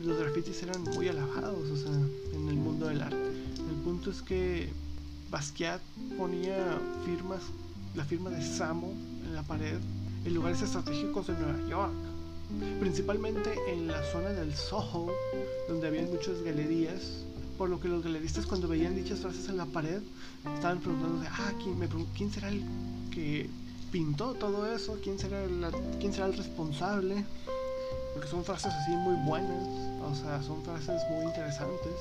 los 0.00 0.18
grafitis 0.18 0.62
eran 0.62 0.82
muy 0.82 1.08
alabados, 1.08 1.70
o 1.70 1.76
sea, 1.76 1.92
en 1.92 2.48
el 2.48 2.56
mundo 2.56 2.86
del 2.86 3.02
arte. 3.02 3.16
El 3.16 3.76
punto 3.84 4.10
es 4.10 4.22
que 4.22 4.70
Basquiat 5.30 5.80
ponía 6.16 6.78
firmas, 7.04 7.42
la 7.94 8.04
firma 8.04 8.30
de 8.30 8.42
Samo 8.42 8.92
en 9.24 9.34
la 9.34 9.42
pared 9.42 9.78
en 10.24 10.34
lugares 10.34 10.62
estratégicos 10.62 11.26
de 11.26 11.34
Nueva 11.34 11.68
York, 11.68 11.92
principalmente 12.80 13.54
en 13.68 13.86
la 13.86 14.02
zona 14.10 14.30
del 14.30 14.54
Soho, 14.54 15.12
donde 15.68 15.88
había 15.88 16.02
muchas 16.02 16.42
galerías, 16.42 17.23
por 17.56 17.68
lo 17.68 17.80
que 17.80 17.88
los 17.88 18.02
galeristas 18.02 18.46
cuando 18.46 18.68
veían 18.68 18.94
dichas 18.96 19.20
frases 19.20 19.48
en 19.48 19.56
la 19.56 19.66
pared 19.66 20.02
estaban 20.54 20.80
preguntándose, 20.80 21.28
ah, 21.30 21.52
¿quién, 21.62 21.78
me 21.78 21.88
¿quién 22.16 22.30
será 22.30 22.48
el 22.48 22.62
que 23.10 23.48
pintó 23.90 24.34
todo 24.34 24.72
eso? 24.72 24.98
¿Quién 25.02 25.18
será 25.18 25.42
quién 26.00 26.12
será 26.12 26.26
el 26.26 26.36
responsable? 26.36 27.24
porque 28.14 28.28
son 28.28 28.44
frases 28.44 28.72
así 28.72 28.92
muy 28.92 29.16
buenas, 29.16 29.66
o 30.00 30.14
sea, 30.14 30.40
son 30.40 30.62
frases 30.64 31.02
muy 31.10 31.24
interesantes. 31.24 31.92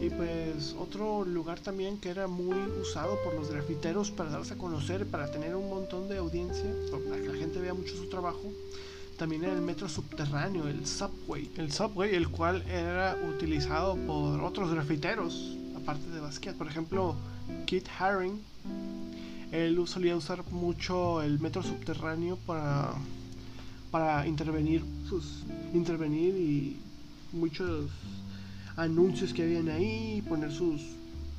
Y 0.00 0.08
pues 0.08 0.74
otro 0.80 1.24
lugar 1.24 1.60
también 1.60 1.98
que 1.98 2.08
era 2.08 2.26
muy 2.26 2.58
usado 2.80 3.18
por 3.22 3.34
los 3.34 3.50
grafiteros 3.50 4.10
para 4.10 4.30
darse 4.30 4.54
a 4.54 4.56
conocer, 4.56 5.06
para 5.06 5.30
tener 5.30 5.54
un 5.54 5.68
montón 5.68 6.08
de 6.08 6.16
audiencia, 6.16 6.74
para 6.90 7.20
que 7.20 7.28
la 7.28 7.36
gente 7.36 7.60
vea 7.60 7.74
mucho 7.74 7.94
su 7.94 8.08
trabajo, 8.08 8.50
también 9.22 9.44
era 9.44 9.52
el 9.52 9.62
metro 9.62 9.88
subterráneo, 9.88 10.66
el 10.66 10.84
subway. 10.84 11.48
El 11.56 11.70
subway, 11.70 12.12
el 12.12 12.28
cual 12.28 12.60
era 12.62 13.16
utilizado 13.32 13.94
por 13.94 14.42
otros 14.42 14.74
grafiteros, 14.74 15.56
aparte 15.76 16.10
de 16.10 16.18
Basquiat. 16.18 16.56
Por 16.56 16.66
ejemplo, 16.66 17.14
Kit 17.64 17.86
Haring, 18.00 18.40
él 19.52 19.80
solía 19.86 20.16
usar 20.16 20.42
mucho 20.50 21.22
el 21.22 21.38
metro 21.38 21.62
subterráneo 21.62 22.36
para 22.46 22.94
para 23.92 24.26
intervenir 24.26 24.82
sus 25.08 25.44
intervenir 25.72 26.34
y 26.34 26.80
muchos 27.32 27.92
anuncios 28.74 29.32
que 29.32 29.44
habían 29.44 29.68
ahí 29.68 30.20
poner 30.28 30.50
sus 30.50 30.80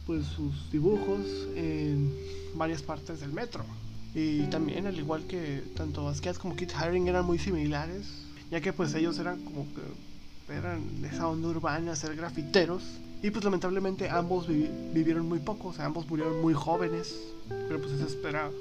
pues 0.06 0.25
sus 0.25 0.72
dibujos 0.72 1.20
en 1.58 2.13
varias 2.56 2.82
partes 2.82 3.20
del 3.20 3.34
metro 3.34 3.66
y 4.15 4.41
también 4.43 4.86
al 4.86 4.98
igual 4.98 5.24
que 5.25 5.63
tanto 5.75 6.05
Basquiat 6.05 6.38
como 6.38 6.55
Kit 6.55 6.72
Haring 6.75 7.08
eran 7.08 7.25
muy 7.25 7.39
similares 7.39 8.05
ya 8.51 8.62
que 8.62 8.74
pues 8.74 8.93
ellos 8.93 9.17
eran 9.20 9.43
como 9.43 9.65
que 9.74 10.53
eran 10.53 11.01
de 11.01 11.08
esa 11.08 11.27
onda 11.27 11.48
urbana 11.48 11.96
ser 11.96 12.15
grafiteros 12.15 12.84
y 13.24 13.32
pues 13.32 13.43
lamentablemente 13.43 14.10
ambos 14.10 14.48
vivieron 14.48 15.27
muy 15.27 15.39
poco 15.39 15.70
o 15.70 15.74
sea 15.74 15.86
ambos 15.86 16.08
murieron 16.08 16.41
muy 16.41 16.53
jóvenes 16.53 17.15
pero 17.50 17.79
pues 17.79 17.93
eso 17.93 18.05
espera 18.05 18.51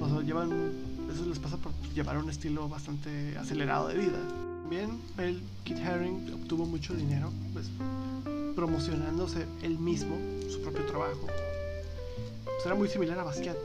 o 0.00 0.08
sea 0.08 0.22
llevan 0.22 0.72
eso 1.12 1.24
les 1.24 1.38
pasa 1.38 1.56
por 1.56 1.72
llevar 1.94 2.18
un 2.18 2.28
estilo 2.28 2.68
bastante 2.68 3.36
acelerado 3.38 3.88
de 3.88 3.94
vida. 3.94 4.18
También 4.62 5.00
el 5.18 5.40
Kit 5.64 5.78
Haring 5.78 6.34
obtuvo 6.34 6.66
mucho 6.66 6.94
dinero 6.94 7.32
pues, 7.52 7.70
promocionándose 8.54 9.46
él 9.62 9.78
mismo, 9.78 10.16
su 10.50 10.60
propio 10.60 10.84
trabajo. 10.84 11.26
Pues 12.44 12.66
era 12.66 12.74
muy 12.74 12.88
similar 12.88 13.18
a 13.18 13.24
Basquiat. 13.24 13.56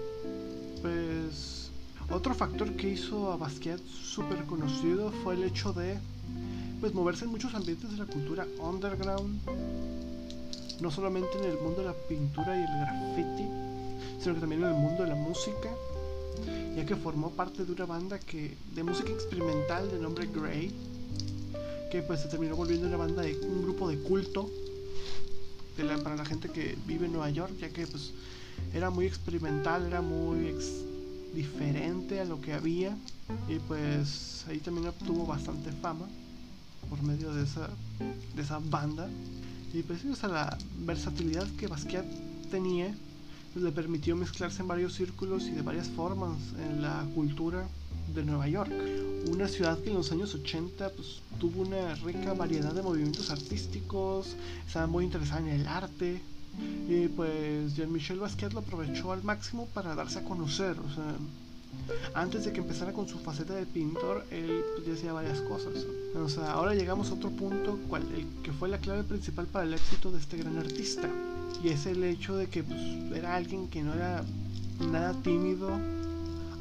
Pues 0.84 1.72
otro 2.12 2.36
factor 2.36 2.76
que 2.76 2.90
hizo 2.90 3.32
a 3.32 3.38
Basquiat 3.38 3.80
súper 3.88 4.44
conocido 4.44 5.12
fue 5.24 5.34
el 5.34 5.46
hecho 5.46 5.74
de 5.74 5.98
pues, 6.80 6.94
moverse 6.94 7.26
en 7.26 7.32
muchos 7.32 7.56
ambientes 7.56 7.90
de 7.90 7.98
la 7.98 8.06
cultura 8.06 8.46
underground. 8.60 9.40
No 10.82 10.92
solamente 10.92 11.40
en 11.40 11.46
el 11.46 11.58
mundo 11.58 11.82
de 11.82 11.88
la 11.88 11.94
pintura 11.94 12.56
y 12.56 12.62
el 12.62 12.68
graffiti, 12.68 13.50
sino 14.20 14.36
que 14.36 14.42
también 14.42 14.62
en 14.62 14.70
el 14.70 14.76
mundo 14.76 15.04
de 15.04 15.10
la 15.10 15.16
música 15.16 15.70
ya 16.76 16.86
que 16.86 16.96
formó 16.96 17.32
parte 17.32 17.66
de 17.66 17.72
una 17.72 17.86
banda 17.86 18.20
que, 18.20 18.56
de 18.74 18.84
música 18.84 19.12
experimental 19.12 19.90
de 19.92 20.00
nombre 20.00 20.28
Grey, 20.28 20.72
que 21.92 22.02
pues 22.02 22.22
se 22.22 22.28
terminó 22.28 22.56
volviendo 22.56 22.88
una 22.88 22.98
banda 22.98 23.22
de 23.22 23.38
un 23.38 23.64
grupo 23.64 23.88
de 23.88 24.00
culto 24.00 24.50
para 26.04 26.16
la 26.16 26.26
gente 26.26 26.50
que 26.50 26.78
vive 26.86 27.06
en 27.06 27.14
Nueva 27.14 27.30
York, 27.30 27.54
ya 27.60 27.70
que 27.70 27.88
pues 27.88 28.12
era 28.74 28.90
muy 28.90 29.06
experimental, 29.06 29.86
era 29.86 30.02
muy 30.02 30.56
diferente 31.34 32.20
a 32.20 32.26
lo 32.26 32.42
que 32.42 32.54
había. 32.54 32.96
Y 33.48 33.60
pues 33.60 34.46
ahí 34.48 34.60
también 34.60 34.88
obtuvo 34.88 35.26
bastante 35.26 35.72
fama 35.72 36.08
por 36.90 37.02
medio 37.02 37.34
de 37.34 37.44
esa, 37.44 37.70
de 38.36 38.42
esa 38.42 38.60
banda. 38.60 39.10
Y 39.74 39.82
pues 39.82 40.06
o 40.06 40.16
sea, 40.16 40.30
la 40.30 40.58
versatilidad 40.86 41.48
que 41.58 41.68
Basquiat 41.68 42.06
tenía 42.52 42.94
le 43.56 43.72
permitió 43.72 44.16
mezclarse 44.16 44.62
en 44.62 44.68
varios 44.68 44.96
círculos 44.96 45.44
y 45.44 45.52
de 45.52 45.62
varias 45.62 45.88
formas 45.88 46.38
en 46.58 46.82
la 46.82 47.06
cultura 47.14 47.68
de 48.14 48.24
Nueva 48.24 48.48
York, 48.48 48.72
una 49.32 49.48
ciudad 49.48 49.80
que 49.80 49.90
en 49.90 49.96
los 49.96 50.12
años 50.12 50.34
80 50.36 50.90
pues, 50.90 51.22
tuvo 51.40 51.62
una 51.62 51.96
rica 51.96 52.34
variedad 52.34 52.74
de 52.74 52.82
movimientos 52.82 53.30
artísticos, 53.32 54.36
estaba 54.68 54.88
muy 54.88 55.06
interesada 55.06 55.42
en 55.42 55.48
el 55.48 55.68
arte, 55.68 56.22
y 56.88 57.08
pues 57.08 57.76
Jean-Michel 57.76 58.20
Basquiat 58.20 58.54
lo 58.54 58.60
aprovechó 58.60 59.12
al 59.12 59.24
máximo 59.24 59.68
para 59.74 59.96
darse 59.96 60.20
a 60.20 60.24
conocer, 60.24 60.78
o 60.80 60.94
sea, 60.94 61.16
antes 62.14 62.46
de 62.46 62.54
que 62.54 62.60
empezara 62.60 62.94
con 62.94 63.08
su 63.08 63.20
faceta 63.20 63.56
de 63.56 63.66
pintor, 63.66 64.26
él 64.32 64.64
pues, 64.76 64.88
ya 64.88 64.94
hacía 64.94 65.14
varias 65.14 65.42
cosas. 65.42 65.74
O 66.16 66.30
sea, 66.30 66.52
ahora 66.52 66.76
llegamos 66.76 67.10
a 67.10 67.16
otro 67.16 67.32
punto, 67.32 67.80
cual, 67.90 68.04
el 68.16 68.26
que 68.44 68.52
fue 68.52 68.70
la 68.70 68.78
clave 68.78 69.04
principal 69.04 69.48
para 69.48 69.66
el 69.66 69.74
éxito 69.74 70.12
de 70.12 70.20
este 70.20 70.38
gran 70.38 70.58
artista 70.58 71.10
y 71.64 71.70
es 71.70 71.86
el 71.86 72.04
hecho 72.04 72.36
de 72.36 72.48
que 72.48 72.64
pues, 72.64 72.80
era 73.16 73.36
alguien 73.36 73.68
que 73.68 73.84
no 73.84 73.94
era 73.94 74.24
nada 74.92 75.14
tímido 75.24 75.70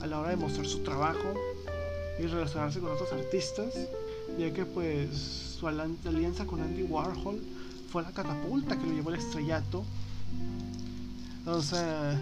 a 0.00 0.06
la 0.06 0.20
hora 0.20 0.30
de 0.30 0.36
mostrar 0.36 0.66
su 0.66 0.80
trabajo 0.80 1.34
y 2.18 2.26
relacionarse 2.26 2.80
con 2.80 2.92
otros 2.92 3.12
artistas, 3.12 3.74
ya 4.38 4.52
que 4.52 4.64
pues 4.64 5.16
su 5.58 5.66
alianza 5.66 6.46
con 6.46 6.60
Andy 6.60 6.82
Warhol 6.82 7.40
fue 7.92 8.02
la 8.02 8.10
catapulta 8.10 8.78
que 8.78 8.86
lo 8.86 8.94
llevó 8.94 9.10
al 9.10 9.16
estrellato. 9.16 9.84
Sea, 11.60 12.18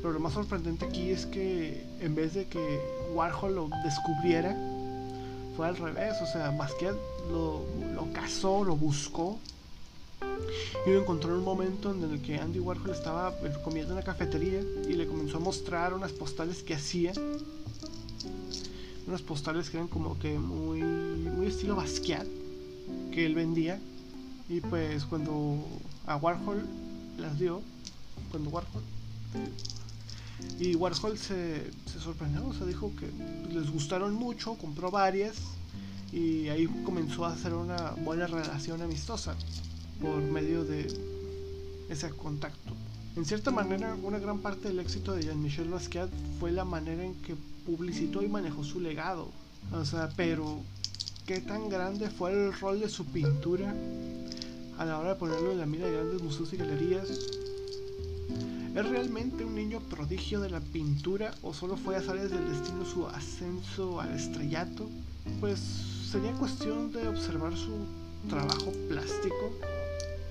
pero 0.00 0.12
lo 0.12 0.18
más 0.18 0.32
sorprendente 0.32 0.84
aquí 0.84 1.10
es 1.10 1.26
que 1.26 1.86
en 2.00 2.16
vez 2.16 2.34
de 2.34 2.46
que 2.46 2.80
Warhol 3.14 3.54
lo 3.54 3.70
descubriera, 3.84 4.56
fue 5.56 5.68
al 5.68 5.76
revés. 5.76 6.14
O 6.20 6.26
sea, 6.26 6.50
Basquiat 6.50 6.96
lo, 7.30 7.62
lo 7.94 8.12
cazó, 8.12 8.64
lo 8.64 8.74
buscó 8.76 9.38
y 10.86 10.90
lo 10.90 11.02
encontró 11.02 11.30
en 11.30 11.38
un 11.38 11.44
momento 11.44 11.92
en 11.92 12.02
el 12.02 12.20
que 12.20 12.38
Andy 12.38 12.58
Warhol 12.58 12.90
estaba 12.90 13.32
eh, 13.44 13.52
comiendo 13.62 13.92
en 13.92 13.98
una 13.98 14.04
cafetería 14.04 14.60
y 14.88 14.94
le 14.94 15.06
comenzó 15.06 15.36
a 15.36 15.40
mostrar 15.40 15.94
unas 15.94 16.10
postales 16.10 16.64
que 16.64 16.74
hacía. 16.74 17.12
Unas 19.06 19.22
postales 19.22 19.70
que 19.70 19.76
eran 19.76 19.88
como 19.88 20.18
que 20.18 20.36
muy, 20.36 20.82
muy 20.82 21.46
estilo 21.46 21.76
Basquiat, 21.76 22.26
que 23.12 23.24
él 23.24 23.36
vendía. 23.36 23.80
Y 24.52 24.60
pues 24.60 25.06
cuando 25.06 25.66
a 26.06 26.16
Warhol 26.16 26.62
las 27.16 27.38
dio, 27.38 27.62
cuando 28.30 28.50
Warhol... 28.50 28.82
Y 30.58 30.74
Warhol 30.74 31.16
se, 31.16 31.70
se 31.86 31.98
sorprendió, 31.98 32.46
o 32.46 32.52
sea, 32.52 32.66
dijo 32.66 32.92
que 32.96 33.08
les 33.54 33.70
gustaron 33.70 34.12
mucho, 34.12 34.54
compró 34.56 34.90
varias 34.90 35.36
y 36.12 36.48
ahí 36.48 36.66
comenzó 36.84 37.24
a 37.24 37.32
hacer 37.32 37.54
una 37.54 37.92
buena 38.04 38.26
relación 38.26 38.82
amistosa 38.82 39.34
por 40.02 40.20
medio 40.20 40.64
de 40.64 40.86
ese 41.88 42.10
contacto. 42.10 42.74
En 43.16 43.24
cierta 43.24 43.50
manera, 43.50 43.96
una 44.02 44.18
gran 44.18 44.40
parte 44.40 44.68
del 44.68 44.80
éxito 44.80 45.14
de 45.14 45.22
Jean-Michel 45.22 45.70
Basquiat 45.70 46.10
fue 46.38 46.52
la 46.52 46.66
manera 46.66 47.02
en 47.02 47.14
que 47.22 47.36
publicitó 47.64 48.22
y 48.22 48.28
manejó 48.28 48.64
su 48.64 48.80
legado. 48.80 49.30
O 49.72 49.86
sea, 49.86 50.10
pero 50.14 50.60
qué 51.24 51.40
tan 51.40 51.70
grande 51.70 52.10
fue 52.10 52.32
el 52.32 52.52
rol 52.52 52.80
de 52.80 52.90
su 52.90 53.06
pintura 53.06 53.74
a 54.82 54.84
la 54.84 54.98
hora 54.98 55.10
de 55.10 55.14
ponerlo 55.14 55.52
en 55.52 55.58
la 55.58 55.66
mira 55.66 55.86
de 55.86 55.92
grandes 55.92 56.22
museos 56.22 56.52
y 56.52 56.56
galerías. 56.56 57.08
¿Es 58.74 58.88
realmente 58.88 59.44
un 59.44 59.54
niño 59.54 59.78
prodigio 59.80 60.40
de 60.40 60.50
la 60.50 60.60
pintura 60.60 61.32
o 61.42 61.54
solo 61.54 61.76
fue 61.76 61.94
azares 61.94 62.30
del 62.30 62.48
destino 62.48 62.84
su 62.84 63.06
ascenso 63.06 64.00
al 64.00 64.12
estrellato? 64.12 64.90
Pues 65.38 65.60
sería 66.10 66.32
cuestión 66.32 66.90
de 66.90 67.06
observar 67.06 67.56
su 67.56 67.70
trabajo 68.28 68.72
plástico, 68.88 69.52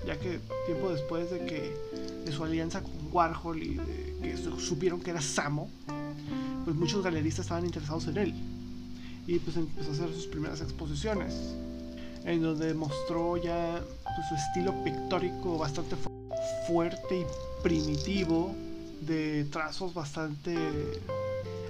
ya 0.06 0.20
que 0.20 0.42
tiempo 0.66 0.90
después 0.90 1.32
de 1.32 1.46
que 1.46 1.78
de 2.26 2.32
su 2.34 2.44
alianza 2.44 2.84
con 2.84 2.92
Warhol 3.12 3.64
y 3.64 3.76
de 3.76 4.16
que 4.22 4.38
supieron 4.38 5.00
que 5.00 5.12
era 5.12 5.22
Samo, 5.22 5.70
pues 6.66 6.76
muchos 6.76 7.02
galeristas 7.02 7.46
estaban 7.46 7.66
interesados 7.66 8.08
en 8.08 8.18
él 8.18 8.34
y 9.28 9.40
pues 9.40 9.56
empezó 9.56 9.92
a 9.92 9.94
hacer 9.94 10.14
sus 10.14 10.28
primeras 10.28 10.60
exposiciones 10.60 11.56
en 12.26 12.42
donde 12.42 12.74
mostró 12.74 13.38
ya 13.38 13.82
pues, 14.04 14.28
su 14.30 14.36
estilo 14.36 14.84
pictórico 14.84 15.58
bastante 15.58 15.96
fuerte 16.68 17.22
y 17.22 17.26
primitivo 17.64 18.54
de 19.02 19.46
trazos 19.46 19.94
bastante 19.94 20.56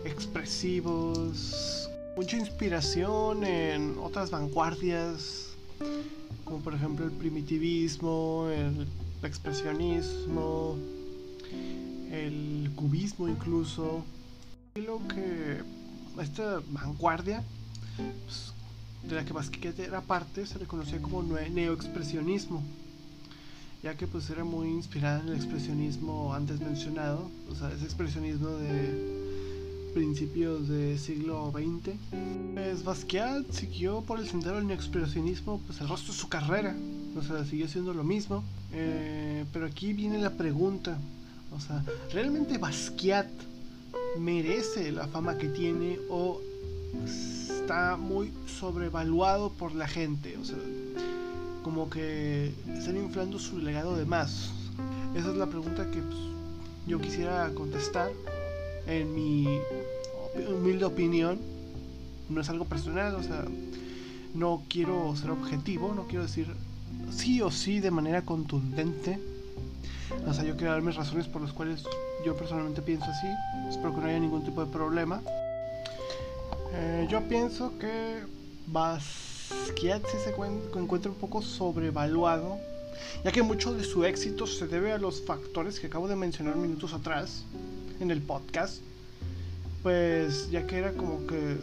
expresivos 0.04 1.90
mucha 2.18 2.38
inspiración 2.38 3.44
en 3.46 3.98
otras 4.00 4.32
vanguardias 4.32 5.50
como 6.44 6.60
por 6.60 6.74
ejemplo 6.74 7.06
el 7.06 7.12
primitivismo 7.12 8.48
el 8.50 8.88
expresionismo 9.24 10.78
el 12.12 12.72
cubismo 12.76 13.28
incluso. 13.28 14.04
Lo 14.76 15.00
que 15.08 15.62
esta 16.22 16.62
vanguardia 16.70 17.44
pues, 17.96 18.54
de 19.04 19.16
la 19.16 19.26
que 19.26 19.34
Basquiat 19.34 19.80
era 19.80 20.02
parte 20.02 20.46
se 20.46 20.60
le 20.60 20.66
conocía 20.66 21.02
como 21.02 21.24
neoexpresionismo 21.24 22.64
ya 23.84 23.96
que 23.96 24.06
pues 24.06 24.30
era 24.30 24.44
muy 24.44 24.68
inspirada 24.68 25.22
en 25.22 25.30
el 25.30 25.36
expresionismo 25.36 26.34
antes 26.34 26.60
mencionado 26.60 27.30
o 27.50 27.56
sea 27.56 27.72
ese 27.72 27.86
expresionismo 27.86 28.50
de 28.50 29.22
principios 29.94 30.68
del 30.68 30.98
siglo 31.00 31.52
XX 31.52 31.96
pues 32.54 32.84
Basquiat 32.84 33.52
siguió 33.52 34.02
por 34.02 34.20
el 34.20 34.28
sendero 34.28 34.58
del 34.58 34.68
neoexpresionismo 34.68 35.60
pues 35.66 35.82
el 35.82 35.90
resto 35.90 36.12
de 36.12 36.18
su 36.18 36.30
carrera 36.30 36.76
o 37.18 37.22
sea 37.22 37.44
siguió 37.46 37.68
siendo 37.68 37.94
lo 37.94 38.04
mismo. 38.04 38.44
Eh, 38.74 39.44
pero 39.52 39.66
aquí 39.66 39.92
viene 39.92 40.18
la 40.18 40.30
pregunta 40.30 40.98
o 41.54 41.60
sea 41.60 41.84
realmente 42.14 42.58
Basquiat 42.58 43.28
merece 44.18 44.92
la 44.94 45.08
fama 45.08 45.38
que 45.38 45.50
tiene 45.50 46.00
o 46.10 46.40
está 47.72 47.96
muy 47.96 48.34
sobrevaluado 48.60 49.50
por 49.50 49.74
la 49.74 49.88
gente. 49.88 50.38
O 50.38 50.44
sea, 50.44 50.58
como 51.64 51.90
que 51.90 52.54
están 52.68 52.98
inflando 52.98 53.40
su 53.40 53.60
legado 53.60 53.96
de 53.96 54.06
más. 54.06 54.52
Esa 55.16 55.30
es 55.30 55.38
la 55.38 55.46
pregunta 55.46 55.90
que 55.90 56.02
pues, 56.02 56.20
yo 56.86 57.00
quisiera 57.00 57.50
contestar 57.56 58.12
en 58.88 59.16
mi 59.16 59.48
humilde 60.50 60.84
opinión. 60.84 61.40
No 62.30 62.42
es 62.42 62.50
algo 62.50 62.66
personal, 62.66 63.16
o 63.16 63.24
sea, 63.24 63.46
no 64.34 64.64
quiero 64.68 65.16
ser 65.16 65.32
objetivo, 65.32 65.94
no 65.96 66.08
quiero 66.08 66.24
decir 66.24 66.48
sí 67.10 67.42
o 67.42 67.52
sí 67.52 67.80
de 67.80 67.92
manera 67.92 68.24
contundente. 68.24 69.18
O 70.28 70.34
sea, 70.34 70.44
yo 70.44 70.58
quiero 70.58 70.74
dar 70.74 70.82
mis 70.82 70.96
razones 70.96 71.26
por 71.28 71.42
las 71.42 71.54
cuales 71.54 71.86
yo 72.26 72.36
personalmente 72.36 72.82
pienso 72.82 73.06
así. 73.06 73.28
Espero 73.70 73.96
que 73.96 74.02
no 74.02 74.08
haya 74.08 74.20
ningún 74.20 74.44
tipo 74.44 74.66
de 74.66 74.70
problema. 74.70 75.22
Eh, 76.74 77.08
yo 77.10 77.22
pienso 77.28 77.78
que 77.78 78.24
Basquiat 78.68 80.02
sí 80.06 80.18
se 80.24 80.30
encuentra 80.30 81.12
un 81.12 81.18
poco 81.18 81.42
sobrevaluado, 81.42 82.60
ya 83.26 83.32
que 83.32 83.42
mucho 83.42 83.74
de 83.74 83.84
su 83.84 84.06
éxito 84.06 84.48
se 84.48 84.68
debe 84.68 84.94
a 84.94 84.98
los 84.98 85.26
factores 85.26 85.80
que 85.80 85.88
acabo 85.88 86.08
de 86.08 86.16
mencionar 86.16 86.56
minutos 86.56 86.94
atrás 86.94 87.44
en 88.00 88.10
el 88.12 88.22
podcast. 88.22 88.82
Pues 89.84 90.50
ya 90.52 90.66
que 90.66 90.78
era 90.78 90.94
como 90.94 91.26
que, 91.28 91.58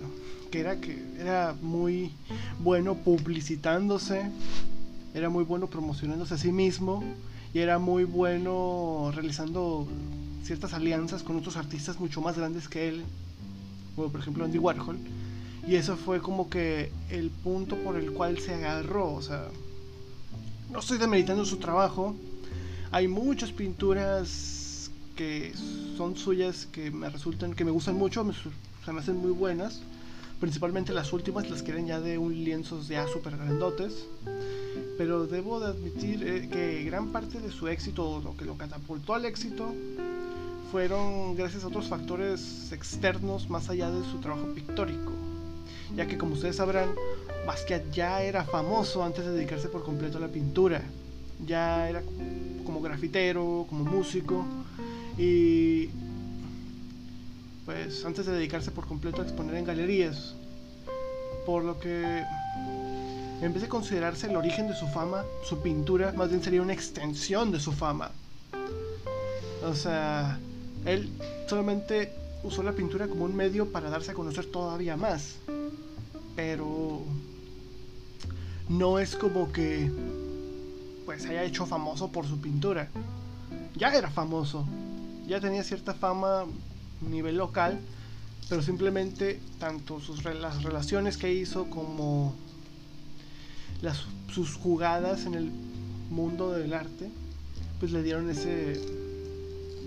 que 0.51 0.61
era 0.61 0.81
que 0.81 1.03
era 1.19 1.55
muy 1.63 2.13
bueno 2.59 2.97
publicitándose, 2.97 4.31
era 5.15 5.31
muy 5.31 5.45
bueno 5.45 5.69
promocionándose 5.69 6.35
a 6.35 6.39
sí 6.39 6.53
mismo 6.53 7.03
y 7.55 7.61
era 7.61 7.79
muy 7.79 8.05
bueno 8.05 9.11
realizando 9.15 9.87
ciertas 10.43 10.75
alianzas 10.75 11.23
con 11.23 11.37
otros 11.37 11.57
artistas 11.57 11.99
mucho 12.01 12.21
más 12.21 12.37
grandes 12.37 12.69
que 12.69 12.89
él, 12.89 13.05
como 13.99 14.13
por 14.13 14.21
ejemplo 14.21 14.45
Andy 14.45 14.59
Warhol, 14.59 14.97
y 15.67 15.75
eso 15.75 15.97
fue 15.97 16.21
como 16.21 16.49
que 16.49 16.91
el 17.11 17.31
punto 17.31 17.77
por 17.77 17.97
el 17.97 18.13
cual 18.13 18.39
se 18.39 18.55
agarró, 18.55 19.13
o 19.13 19.21
sea, 19.21 19.49
no 20.71 20.79
estoy 20.79 20.99
demeritando 20.99 21.45
su 21.45 21.57
trabajo, 21.57 22.15
hay 22.93 23.09
muchas 23.09 23.51
pinturas 23.51 24.91
que 25.17 25.53
son 25.97 26.17
suyas 26.17 26.69
que 26.71 26.93
me 26.93 27.11
resultan, 27.11 27.55
que 27.55 27.65
me 27.65 27.73
gustan 27.73 27.97
mucho, 27.97 28.23
me, 28.23 28.33
se 28.33 28.93
me 28.93 29.01
hacen 29.01 29.17
muy 29.17 29.33
buenas, 29.33 29.81
principalmente 30.39 30.93
las 30.93 31.13
últimas, 31.13 31.51
las 31.51 31.65
que 31.65 31.73
eran 31.73 31.87
ya 31.87 32.01
de 32.01 32.19
un 32.19 32.33
lienzos 32.33 32.87
ya 32.87 33.05
super 33.09 33.37
grandotes, 33.37 34.07
pero 34.97 35.27
debo 35.27 35.59
de 35.59 35.67
admitir 35.67 36.23
eh, 36.23 36.49
que 36.49 36.85
gran 36.85 37.09
parte 37.09 37.41
de 37.41 37.51
su 37.51 37.67
éxito, 37.67 38.21
lo 38.23 38.37
que 38.37 38.45
lo 38.45 38.57
catapultó 38.57 39.15
al 39.15 39.25
éxito, 39.25 39.75
fueron 40.71 41.35
gracias 41.35 41.65
a 41.65 41.69
otros 41.69 41.89
factores 41.89 42.73
externos 42.73 43.49
más 43.49 43.71
allá 43.71 43.91
de 43.91 44.05
su 44.11 44.19
trabajo 44.19 44.47
pictórico, 44.55 45.13
ya 45.97 46.07
que 46.07 46.19
como 46.19 46.35
ustedes 46.35 46.57
sabrán, 46.57 46.91
Basquiat 47.47 47.91
ya 47.91 48.23
era 48.23 48.45
famoso 48.45 49.03
antes 49.03 49.25
de 49.25 49.33
dedicarse 49.33 49.69
por 49.69 49.83
completo 49.83 50.19
a 50.19 50.21
la 50.21 50.29
pintura, 50.29 50.83
ya 51.47 51.89
era 51.89 52.03
como 52.65 52.83
grafitero, 52.83 53.67
como 53.69 53.85
músico, 53.85 54.45
y 55.17 55.89
pues 57.65 58.05
antes 58.05 58.27
de 58.27 58.33
dedicarse 58.33 58.71
por 58.71 58.87
completo 58.87 59.23
a 59.23 59.25
exponer 59.25 59.55
en 59.55 59.65
galerías, 59.65 60.35
por 61.47 61.65
lo 61.65 61.79
que 61.81 62.23
en 63.41 63.53
vez 63.53 63.63
de 63.63 63.69
considerarse 63.69 64.27
el 64.27 64.37
origen 64.37 64.69
de 64.69 64.75
su 64.75 64.87
fama, 64.89 65.25
su 65.45 65.61
pintura 65.63 66.13
más 66.13 66.29
bien 66.29 66.43
sería 66.43 66.61
una 66.61 66.75
extensión 66.75 67.53
de 67.53 67.61
su 67.61 67.73
fama. 67.73 68.11
O 69.65 69.75
sea, 69.75 70.39
él 70.85 71.11
solamente 71.49 72.13
usó 72.43 72.63
la 72.63 72.73
pintura 72.73 73.09
como 73.09 73.25
un 73.25 73.35
medio 73.35 73.71
para 73.73 73.91
darse 73.91 74.13
a 74.13 74.15
conocer 74.15 74.47
todavía 74.47 74.97
más. 74.97 75.37
Pero 76.37 77.03
no 78.69 78.99
es 78.99 79.17
como 79.17 79.53
que 79.53 79.91
pues 81.05 81.25
haya 81.27 81.45
hecho 81.45 81.67
famoso 81.67 82.09
por 82.09 82.27
su 82.27 82.41
pintura. 82.41 82.89
Ya 83.75 83.93
era 83.93 84.11
famoso. 84.11 84.67
Ya 85.27 85.41
tenía 85.41 85.65
cierta 85.65 85.95
fama 85.95 86.43
a 86.43 86.47
nivel 87.09 87.37
local, 87.37 87.81
pero 88.49 88.63
simplemente 88.63 89.41
tanto 89.59 90.01
sus 90.01 90.25
las 90.25 90.63
relaciones 90.63 91.17
que 91.17 91.33
hizo 91.33 91.69
como 91.71 92.35
las, 93.83 94.05
sus 94.33 94.55
jugadas 94.55 95.27
en 95.27 95.35
el 95.35 95.51
mundo 96.11 96.53
del 96.53 96.73
arte 96.73 97.11
pues 97.79 97.93
le 97.93 98.03
dieron 98.03 98.29
ese 98.31 98.81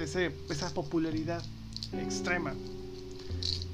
esa 0.03 0.73
popularidad 0.73 1.43
extrema. 1.93 2.53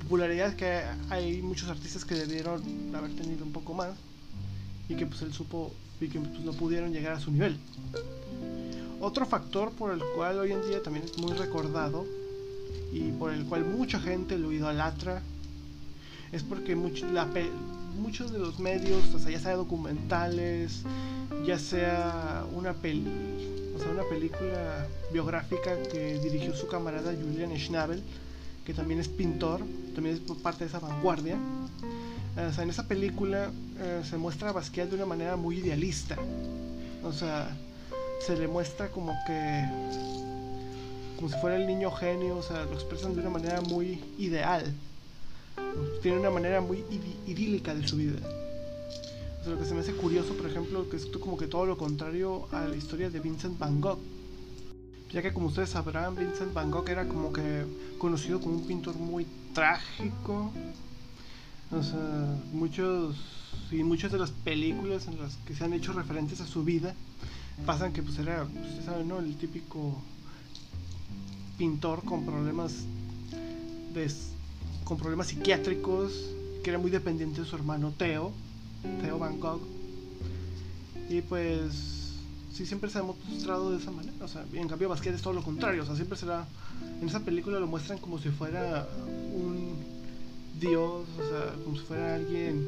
Popularidad 0.03 0.55
que 0.55 0.81
hay 1.09 1.41
muchos 1.41 1.69
artistas 1.69 2.05
que 2.05 2.15
debieron 2.15 2.61
haber 2.95 3.13
tenido 3.15 3.45
un 3.45 3.51
poco 3.51 3.73
más 3.73 3.95
y 4.89 4.95
que 4.95 5.05
pues 5.05 5.21
él 5.21 5.33
supo 5.33 5.73
y 5.99 6.07
que 6.07 6.19
pues, 6.19 6.39
no 6.41 6.53
pudieron 6.53 6.93
llegar 6.93 7.13
a 7.13 7.19
su 7.19 7.31
nivel. 7.31 7.57
Otro 8.99 9.25
factor 9.25 9.71
por 9.71 9.93
el 9.93 10.01
cual 10.15 10.39
hoy 10.39 10.51
en 10.51 10.61
día 10.67 10.81
también 10.81 11.05
es 11.05 11.17
muy 11.17 11.33
recordado 11.33 12.05
y 12.91 13.11
por 13.11 13.33
el 13.33 13.45
cual 13.45 13.65
mucha 13.65 13.99
gente 13.99 14.37
lo 14.37 14.51
idolatra 14.51 15.21
es 16.31 16.43
porque 16.43 16.75
muchos 16.75 18.31
de 18.31 18.39
los 18.39 18.59
medios, 18.59 19.13
o 19.13 19.19
sea, 19.19 19.31
ya 19.31 19.39
sea 19.39 19.55
documentales, 19.55 20.83
ya 21.45 21.59
sea 21.59 22.45
una 22.53 22.73
peli 22.73 23.05
o 23.77 23.79
sea, 23.79 23.91
una 23.91 24.03
película 24.03 24.87
biográfica 25.11 25.77
que 25.83 26.17
dirigió 26.19 26.55
su 26.55 26.67
camarada 26.67 27.13
Julian 27.13 27.55
Schnabel, 27.55 28.01
que 28.65 28.73
también 28.73 28.99
es 28.99 29.07
pintor, 29.07 29.61
también 29.93 30.15
es 30.15 30.21
parte 30.37 30.63
de 30.63 30.69
esa 30.69 30.79
vanguardia. 30.79 31.37
O 32.35 32.53
sea, 32.53 32.63
en 32.63 32.71
esa 32.71 32.87
película 32.87 33.51
eh, 33.79 34.01
se 34.03 34.17
muestra 34.17 34.49
a 34.49 34.53
Basquiat 34.53 34.89
de 34.89 34.95
una 34.95 35.05
manera 35.05 35.35
muy 35.35 35.59
idealista. 35.59 36.17
O 37.03 37.11
sea, 37.11 37.55
se 38.25 38.35
le 38.35 38.47
muestra 38.47 38.89
como 38.89 39.15
que 39.27 39.65
como 41.15 41.29
si 41.29 41.39
fuera 41.39 41.55
el 41.55 41.65
niño 41.65 41.91
genio, 41.91 42.37
o 42.37 42.43
sea, 42.43 42.65
lo 42.65 42.73
expresan 42.73 43.13
de 43.13 43.21
una 43.21 43.29
manera 43.29 43.61
muy 43.61 44.03
ideal. 44.17 44.73
Tiene 46.01 46.19
una 46.19 46.31
manera 46.31 46.61
muy 46.61 46.83
idílica 47.27 47.75
de 47.75 47.87
su 47.87 47.97
vida 47.97 48.19
lo 49.47 49.57
que 49.57 49.65
se 49.65 49.73
me 49.73 49.79
hace 49.79 49.93
curioso, 49.93 50.33
por 50.35 50.45
ejemplo, 50.45 50.89
que 50.89 50.97
es 50.97 51.05
como 51.05 51.37
que 51.37 51.47
todo 51.47 51.65
lo 51.65 51.77
contrario 51.77 52.47
a 52.51 52.65
la 52.65 52.75
historia 52.75 53.09
de 53.09 53.19
Vincent 53.19 53.57
Van 53.57 53.79
Gogh. 53.79 53.99
ya 55.11 55.21
que 55.21 55.31
como 55.31 55.47
ustedes 55.47 55.69
sabrán, 55.69 56.15
Vincent 56.15 56.53
Van 56.53 56.69
Gogh 56.69 56.89
era 56.89 57.07
como 57.07 57.31
que 57.31 57.65
conocido 57.97 58.41
como 58.41 58.55
un 58.55 58.67
pintor 58.67 58.95
muy 58.95 59.25
trágico. 59.53 60.51
O 61.71 61.83
sea, 61.83 62.37
muchos 62.51 63.15
y 63.71 63.83
muchas 63.83 64.11
de 64.11 64.19
las 64.19 64.31
películas 64.31 65.07
en 65.07 65.19
las 65.19 65.35
que 65.37 65.55
se 65.55 65.63
han 65.63 65.73
hecho 65.73 65.93
referentes 65.93 66.41
a 66.41 66.47
su 66.47 66.63
vida 66.63 66.93
pasan 67.65 67.91
que 67.93 68.03
pues 68.03 68.19
era, 68.19 68.43
ustedes 68.43 68.85
saben, 68.85 69.07
¿no? 69.07 69.19
El 69.19 69.35
típico 69.37 70.01
pintor 71.57 72.03
con 72.03 72.25
problemas 72.25 72.85
con 74.83 74.97
problemas 74.97 75.27
psiquiátricos, 75.27 76.29
que 76.63 76.69
era 76.69 76.77
muy 76.77 76.91
dependiente 76.91 77.41
de 77.41 77.47
su 77.47 77.55
hermano 77.55 77.93
Theo, 77.97 78.31
Theo 79.01 79.19
Van 79.19 79.39
Gogh. 79.39 79.61
Y 81.09 81.21
pues 81.21 81.97
sí 82.53 82.65
siempre 82.65 82.89
se 82.89 82.99
ha 82.99 83.03
mostrado 83.03 83.71
de 83.71 83.77
esa 83.77 83.91
manera, 83.91 84.13
o 84.19 84.27
sea, 84.27 84.43
en 84.51 84.67
cambio 84.67 84.89
Basquiat 84.89 85.15
es 85.15 85.21
todo 85.21 85.33
lo 85.33 85.43
contrario, 85.43 85.83
o 85.83 85.85
sea, 85.85 85.95
siempre 85.95 86.17
será 86.17 86.47
en 86.99 87.07
esa 87.07 87.19
película 87.19 87.59
lo 87.59 87.67
muestran 87.67 87.99
como 87.99 88.17
si 88.17 88.29
fuera 88.29 88.87
un 89.33 89.75
dios, 90.59 91.05
o 91.19 91.29
sea, 91.29 91.53
como 91.63 91.77
si 91.77 91.83
fuera 91.83 92.15
alguien 92.15 92.67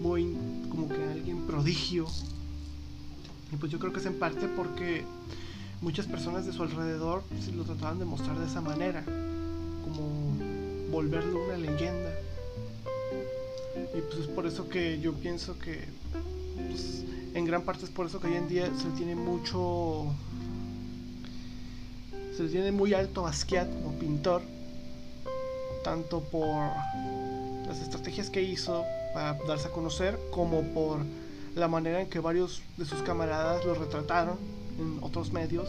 muy 0.00 0.36
como 0.70 0.88
que 0.88 1.02
alguien 1.02 1.46
prodigio. 1.46 2.06
Y 3.52 3.56
pues 3.56 3.72
yo 3.72 3.78
creo 3.78 3.92
que 3.92 4.00
es 4.00 4.06
en 4.06 4.18
parte 4.18 4.48
porque 4.48 5.04
muchas 5.80 6.06
personas 6.06 6.46
de 6.46 6.52
su 6.52 6.62
alrededor 6.62 7.22
lo 7.54 7.64
trataban 7.64 7.98
de 7.98 8.04
mostrar 8.04 8.38
de 8.38 8.46
esa 8.46 8.60
manera, 8.60 9.04
como 9.84 10.36
volverlo 10.90 11.44
una 11.44 11.56
leyenda. 11.56 12.15
Y 13.96 14.00
pues 14.00 14.20
es 14.20 14.26
por 14.26 14.46
eso 14.46 14.68
que 14.68 15.00
yo 15.00 15.14
pienso 15.14 15.58
que, 15.58 15.84
pues, 16.68 17.04
en 17.34 17.44
gran 17.44 17.62
parte 17.62 17.84
es 17.84 17.90
por 17.90 18.06
eso 18.06 18.20
que 18.20 18.28
hoy 18.28 18.34
en 18.34 18.48
día 18.48 18.66
se 18.76 18.88
tiene 18.96 19.14
mucho, 19.14 20.06
se 22.36 22.48
tiene 22.48 22.72
muy 22.72 22.94
alto 22.94 23.22
Basquiat 23.22 23.68
como 23.70 23.98
pintor, 23.98 24.42
tanto 25.84 26.20
por 26.20 26.70
las 27.66 27.80
estrategias 27.80 28.30
que 28.30 28.42
hizo 28.42 28.84
para 29.14 29.34
darse 29.46 29.68
a 29.68 29.70
conocer, 29.70 30.18
como 30.30 30.62
por 30.74 31.00
la 31.54 31.68
manera 31.68 32.00
en 32.00 32.08
que 32.08 32.20
varios 32.20 32.62
de 32.76 32.84
sus 32.84 33.02
camaradas 33.02 33.64
lo 33.64 33.74
retrataron 33.74 34.36
en 34.78 34.98
otros 35.02 35.32
medios, 35.32 35.68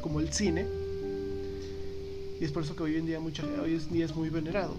como 0.00 0.20
el 0.20 0.32
cine. 0.32 0.66
Y 2.40 2.44
es 2.44 2.50
por 2.50 2.62
eso 2.62 2.74
que 2.74 2.82
hoy 2.82 2.96
en 2.96 3.06
día, 3.06 3.20
mucha, 3.20 3.44
hoy 3.62 3.74
en 3.74 3.92
día 3.92 4.04
es 4.04 4.16
muy 4.16 4.30
venerado. 4.30 4.74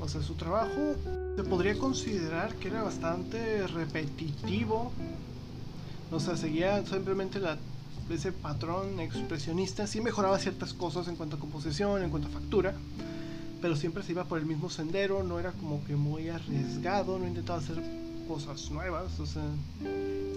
O 0.00 0.08
sea, 0.08 0.22
su 0.22 0.34
trabajo 0.34 0.94
se 1.36 1.42
podría 1.44 1.78
considerar 1.78 2.54
que 2.56 2.68
era 2.68 2.82
bastante 2.82 3.66
repetitivo. 3.66 4.92
O 6.10 6.20
sea, 6.20 6.36
seguía 6.36 6.84
simplemente 6.86 7.40
la, 7.40 7.58
ese 8.10 8.32
patrón 8.32 9.00
expresionista. 9.00 9.86
Sí 9.86 10.00
mejoraba 10.00 10.38
ciertas 10.38 10.74
cosas 10.74 11.08
en 11.08 11.16
cuanto 11.16 11.36
a 11.36 11.38
composición, 11.38 12.02
en 12.02 12.10
cuanto 12.10 12.28
a 12.28 12.30
factura. 12.30 12.74
Pero 13.60 13.74
siempre 13.74 14.02
se 14.02 14.12
iba 14.12 14.24
por 14.24 14.38
el 14.38 14.46
mismo 14.46 14.70
sendero. 14.70 15.22
No 15.22 15.40
era 15.40 15.52
como 15.52 15.82
que 15.84 15.96
muy 15.96 16.28
arriesgado. 16.28 17.18
No 17.18 17.26
intentaba 17.26 17.58
hacer 17.58 17.82
cosas 18.28 18.70
nuevas. 18.70 19.18
O 19.18 19.26
sea, 19.26 19.44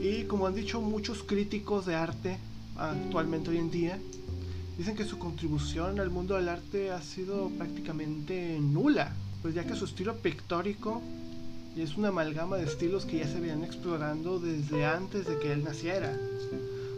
y 0.02 0.24
como 0.24 0.48
han 0.48 0.56
dicho 0.56 0.82
muchos 0.82 1.24
críticos 1.24 1.86
de 1.86 1.95
arte 1.95 2.38
actualmente 2.78 3.50
hoy 3.50 3.58
en 3.58 3.72
día, 3.72 4.00
dicen 4.78 4.95
que 4.95 5.04
su 5.04 5.19
contribución 5.19 6.00
al 6.00 6.10
mundo 6.10 6.36
del 6.36 6.48
arte 6.48 6.91
ha 6.91 7.02
sido 7.02 7.50
prácticamente 7.50 8.58
nula, 8.62 9.13
pues 9.41 9.54
ya 9.54 9.65
que 9.65 9.75
su 9.75 9.86
estilo 9.86 10.15
pictórico 10.17 11.02
es 11.78 11.95
una 11.95 12.10
amalgama 12.10 12.58
de 12.58 12.65
estilos 12.65 13.06
que 13.06 13.19
ya 13.19 13.28
se 13.28 13.39
venían 13.39 13.63
explorando 13.63 14.39
desde 14.39 14.86
antes 14.86 15.28
de 15.28 15.38
que 15.39 15.54
él 15.54 15.63
naciera, 15.63 16.13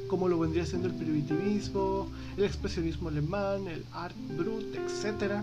como 0.08 0.28
lo 0.28 0.40
vendría 0.40 0.66
siendo 0.66 0.88
el 0.88 0.96
primitivismo, 0.96 2.08
el 2.38 2.46
expresionismo 2.46 3.10
alemán, 3.10 3.68
el 3.68 3.86
art 3.94 4.16
brut, 4.38 4.76
etc. 4.76 5.42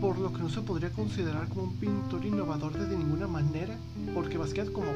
Por 0.00 0.18
lo 0.18 0.32
que 0.32 0.38
no 0.38 0.48
se 0.48 0.62
podría 0.62 0.90
considerar 0.90 1.48
como 1.48 1.64
un 1.64 1.76
pintor 1.76 2.24
innovador 2.24 2.72
de 2.72 2.96
ninguna 2.96 3.26
manera, 3.26 3.76
porque 4.14 4.38
Basquiat 4.38 4.72
como 4.72 4.88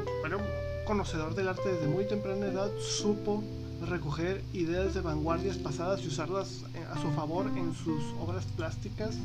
conocedor 0.86 1.34
del 1.34 1.48
arte 1.48 1.72
desde 1.72 1.86
muy 1.86 2.06
temprana 2.06 2.46
edad, 2.46 2.70
supo 2.78 3.42
recoger 3.88 4.42
ideas 4.52 4.94
de 4.94 5.00
vanguardias 5.00 5.58
pasadas 5.58 6.02
y 6.02 6.08
usarlas 6.08 6.64
a 6.92 7.00
su 7.00 7.10
favor 7.12 7.46
en 7.56 7.74
sus 7.74 8.02
obras 8.20 8.44
plásticas, 8.56 9.16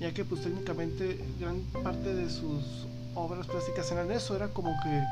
ya 0.00 0.12
que 0.12 0.24
pues 0.24 0.42
técnicamente 0.42 1.18
gran 1.40 1.60
parte 1.82 2.14
de 2.14 2.28
sus 2.28 2.86
obras 3.14 3.46
plásticas 3.46 3.90
eran 3.92 4.10
eso, 4.10 4.34
era 4.36 4.48
como 4.48 4.74
que 4.82 5.02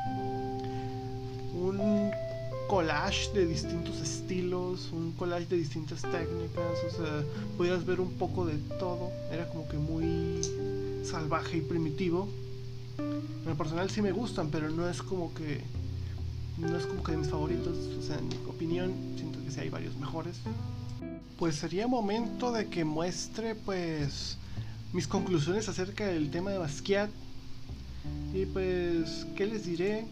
un 1.57 2.11
collage 2.67 3.31
de 3.33 3.45
distintos 3.45 3.99
estilos, 4.01 4.89
un 4.91 5.11
collage 5.13 5.45
de 5.45 5.57
distintas 5.57 6.01
técnicas, 6.01 6.77
o 6.87 6.89
sea, 6.89 7.23
podías 7.57 7.85
ver 7.85 7.99
un 7.99 8.11
poco 8.13 8.45
de 8.45 8.57
todo, 8.79 9.11
era 9.31 9.47
como 9.49 9.67
que 9.67 9.77
muy 9.77 10.41
salvaje 11.05 11.57
y 11.57 11.61
primitivo 11.61 12.27
en 12.97 13.49
lo 13.49 13.55
personal 13.55 13.89
sí 13.89 14.01
me 14.01 14.11
gustan, 14.11 14.49
pero 14.49 14.69
no 14.69 14.89
es 14.89 15.01
como 15.01 15.33
que 15.33 15.61
no 16.57 16.77
es 16.77 16.85
como 16.85 17.03
que 17.03 17.13
de 17.13 17.17
mis 17.17 17.29
favoritos, 17.29 17.75
o 17.99 18.01
sea, 18.01 18.17
en 18.17 18.29
mi 18.29 18.35
opinión, 18.47 18.93
siento 19.15 19.43
que 19.43 19.51
sí 19.51 19.59
hay 19.59 19.69
varios 19.69 19.95
mejores. 19.97 20.37
Pues 21.39 21.55
sería 21.55 21.87
momento 21.87 22.51
de 22.51 22.67
que 22.67 22.85
muestre 22.85 23.55
pues 23.55 24.37
mis 24.93 25.07
conclusiones 25.07 25.67
acerca 25.67 26.05
del 26.05 26.29
tema 26.29 26.51
de 26.51 26.59
Basquiat. 26.59 27.09
Y 28.33 28.45
pues, 28.45 29.25
¿qué 29.35 29.47
les 29.47 29.65
diré? 29.65 30.05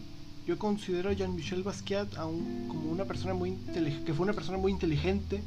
Yo 0.46 0.58
considero 0.58 1.10
a 1.10 1.12
Jean-Michel 1.12 1.62
Basquiat 1.62 2.16
aún 2.16 2.66
como 2.68 2.90
una 2.90 3.04
persona 3.04 3.32
muy 3.32 3.56
que 4.04 4.12
fue 4.12 4.24
una 4.24 4.32
persona 4.32 4.58
muy 4.58 4.72
inteligente, 4.72 5.40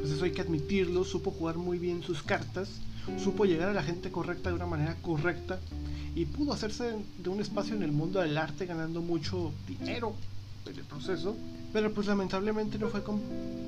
pues 0.00 0.12
eso 0.12 0.24
hay 0.24 0.30
que 0.30 0.40
admitirlo, 0.40 1.04
supo 1.04 1.32
jugar 1.32 1.56
muy 1.56 1.78
bien 1.78 2.02
sus 2.04 2.22
cartas, 2.22 2.68
supo 3.18 3.44
llegar 3.44 3.70
a 3.70 3.72
la 3.72 3.82
gente 3.82 4.12
correcta 4.12 4.50
de 4.50 4.54
una 4.54 4.66
manera 4.66 4.94
correcta 5.02 5.58
y 6.14 6.26
pudo 6.26 6.52
hacerse 6.52 6.94
de 7.18 7.28
un 7.28 7.40
espacio 7.40 7.74
en 7.74 7.82
el 7.82 7.90
mundo 7.90 8.20
del 8.20 8.38
arte 8.38 8.66
ganando 8.66 9.00
mucho 9.00 9.52
dinero 9.66 10.14
en 10.66 10.78
el 10.78 10.84
proceso, 10.84 11.36
pero 11.72 11.92
pues 11.92 12.06
lamentablemente 12.06 12.78
no 12.78 12.88
fue 12.88 13.02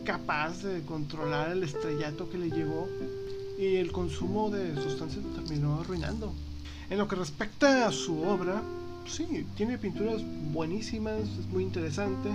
capaz 0.04 0.62
de 0.62 0.82
controlar 0.82 1.50
el 1.50 1.64
estrellato 1.64 2.30
que 2.30 2.38
le 2.38 2.50
llegó 2.50 2.88
y 3.58 3.76
el 3.76 3.92
consumo 3.92 4.50
de 4.50 4.74
sustancias 4.74 5.24
terminó 5.34 5.80
arruinando. 5.80 6.32
En 6.90 6.98
lo 6.98 7.08
que 7.08 7.16
respecta 7.16 7.86
a 7.86 7.92
su 7.92 8.22
obra, 8.22 8.62
sí, 9.06 9.46
tiene 9.56 9.78
pinturas 9.78 10.22
buenísimas, 10.52 11.20
es 11.20 11.46
muy 11.46 11.62
interesante 11.62 12.30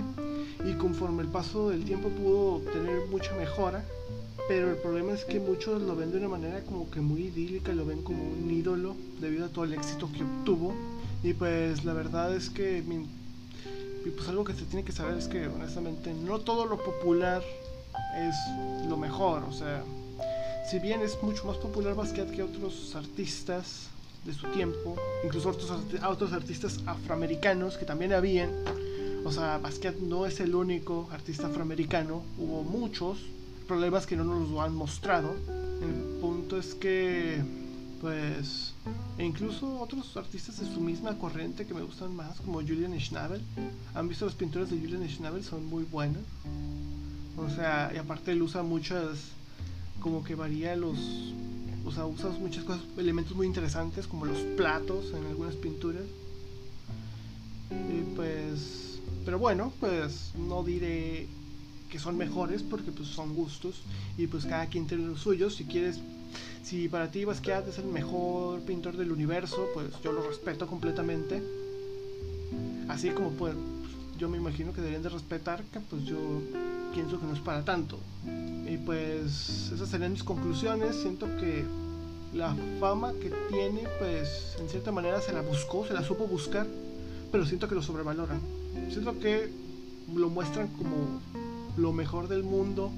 y 0.64 0.74
conforme 0.74 1.22
el 1.22 1.28
paso 1.28 1.70
del 1.70 1.84
tiempo 1.84 2.08
pudo 2.08 2.60
tener 2.72 3.06
mucha 3.06 3.32
mejora 3.34 3.84
pero 4.48 4.70
el 4.70 4.78
problema 4.78 5.12
es 5.12 5.26
que 5.26 5.40
muchos 5.40 5.82
lo 5.82 5.94
ven 5.94 6.10
de 6.10 6.16
una 6.16 6.28
manera 6.28 6.62
como 6.62 6.90
que 6.90 7.02
muy 7.02 7.24
idílica, 7.24 7.70
lo 7.74 7.84
ven 7.84 8.02
como 8.02 8.24
un 8.24 8.50
ídolo 8.50 8.96
debido 9.20 9.44
a 9.44 9.48
todo 9.50 9.64
el 9.64 9.74
éxito 9.74 10.08
que 10.10 10.24
obtuvo. 10.24 10.74
Y 11.22 11.34
pues 11.34 11.84
la 11.84 11.92
verdad 11.92 12.34
es 12.34 12.48
que 12.48 12.82
pues 14.16 14.26
algo 14.26 14.44
que 14.44 14.54
se 14.54 14.64
tiene 14.64 14.84
que 14.84 14.92
saber 14.92 15.18
es 15.18 15.28
que 15.28 15.48
honestamente 15.48 16.14
no 16.14 16.38
todo 16.38 16.64
lo 16.64 16.82
popular 16.82 17.42
es 18.16 18.88
lo 18.88 18.96
mejor. 18.96 19.44
O 19.44 19.52
sea, 19.52 19.84
si 20.68 20.78
bien 20.78 21.00
es 21.00 21.22
mucho 21.22 21.46
más 21.46 21.56
popular 21.56 21.94
Basquiat 21.94 22.30
que 22.30 22.42
otros 22.42 22.94
artistas 22.94 23.88
de 24.24 24.34
su 24.34 24.46
tiempo, 24.48 24.96
incluso 25.24 25.48
otros, 25.48 25.72
otros 26.06 26.32
artistas 26.34 26.80
afroamericanos 26.84 27.78
que 27.78 27.86
también 27.86 28.12
habían. 28.12 28.50
O 29.24 29.32
sea, 29.32 29.58
Basquiat 29.58 29.96
no 29.96 30.26
es 30.26 30.40
el 30.40 30.54
único 30.54 31.08
artista 31.10 31.46
afroamericano, 31.46 32.22
hubo 32.36 32.62
muchos, 32.64 33.18
problemas 33.66 34.06
que 34.06 34.16
no 34.16 34.24
nos 34.24 34.50
lo 34.50 34.60
han 34.60 34.74
mostrado. 34.74 35.34
El 35.80 36.20
punto 36.20 36.58
es 36.58 36.74
que, 36.74 37.42
pues, 38.02 38.74
e 39.16 39.24
incluso 39.24 39.80
otros 39.80 40.16
artistas 40.18 40.60
de 40.60 40.66
su 40.66 40.80
misma 40.80 41.16
corriente 41.16 41.66
que 41.66 41.72
me 41.72 41.82
gustan 41.82 42.14
más, 42.14 42.40
como 42.40 42.60
Julian 42.60 42.98
Schnabel, 43.00 43.40
han 43.94 44.08
visto 44.08 44.26
las 44.26 44.34
pinturas 44.34 44.70
de 44.70 44.78
Julian 44.78 45.08
Schnabel, 45.08 45.42
son 45.42 45.64
muy 45.64 45.84
buenas. 45.84 46.22
O 47.38 47.48
sea, 47.48 47.90
y 47.94 47.96
aparte 47.96 48.32
él 48.32 48.42
usa 48.42 48.62
muchas, 48.62 49.30
como 50.00 50.22
que 50.24 50.34
varía 50.34 50.76
los, 50.76 50.98
o 51.84 51.92
sea, 51.92 52.06
usa 52.06 52.30
muchas 52.30 52.64
cosas, 52.64 52.82
elementos 52.96 53.36
muy 53.36 53.46
interesantes, 53.46 54.06
como 54.06 54.24
los 54.24 54.38
platos 54.56 55.12
en 55.14 55.26
algunas 55.26 55.54
pinturas. 55.56 56.04
Y 57.70 58.14
pues, 58.14 59.00
pero 59.24 59.38
bueno, 59.38 59.72
pues 59.80 60.32
no 60.36 60.62
diré 60.62 61.26
que 61.90 61.98
son 61.98 62.16
mejores 62.16 62.62
porque 62.62 62.92
pues 62.92 63.08
son 63.08 63.34
gustos 63.34 63.82
y 64.16 64.26
pues 64.26 64.44
cada 64.44 64.66
quien 64.66 64.86
tiene 64.86 65.06
los 65.06 65.20
suyos. 65.20 65.56
Si 65.56 65.64
quieres, 65.64 66.00
si 66.62 66.88
para 66.88 67.10
ti 67.10 67.24
Basquiat 67.24 67.66
es 67.68 67.78
el 67.78 67.86
mejor 67.86 68.60
pintor 68.62 68.96
del 68.96 69.12
universo, 69.12 69.66
pues 69.74 69.88
yo 70.02 70.12
lo 70.12 70.26
respeto 70.26 70.66
completamente. 70.66 71.42
Así 72.88 73.10
como 73.10 73.30
pues 73.32 73.54
yo 74.18 74.28
me 74.28 74.36
imagino 74.36 74.72
que 74.72 74.80
deberían 74.80 75.02
de 75.02 75.10
respetar 75.10 75.62
que 75.64 75.80
pues 75.80 76.04
yo 76.04 76.18
pienso 76.94 77.18
que 77.18 77.26
no 77.26 77.32
es 77.32 77.40
para 77.40 77.64
tanto. 77.64 77.98
Y 78.66 78.76
pues 78.78 79.70
esas 79.72 79.88
serían 79.88 80.12
mis 80.12 80.24
conclusiones. 80.24 80.96
Siento 80.96 81.26
que 81.38 81.64
la 82.34 82.54
fama 82.78 83.12
que 83.14 83.32
tiene 83.48 83.84
pues 83.98 84.56
en 84.60 84.68
cierta 84.68 84.92
manera 84.92 85.20
se 85.20 85.32
la 85.32 85.40
buscó, 85.40 85.86
se 85.86 85.94
la 85.94 86.02
supo 86.02 86.26
buscar, 86.26 86.66
pero 87.32 87.46
siento 87.46 87.68
que 87.68 87.74
lo 87.74 87.82
sobrevaloran. 87.82 88.40
Siento 88.90 89.18
que 89.18 89.50
lo 90.14 90.28
muestran 90.28 90.68
como 90.68 91.20
lo 91.76 91.92
mejor 91.92 92.28
del 92.28 92.42
mundo, 92.42 92.90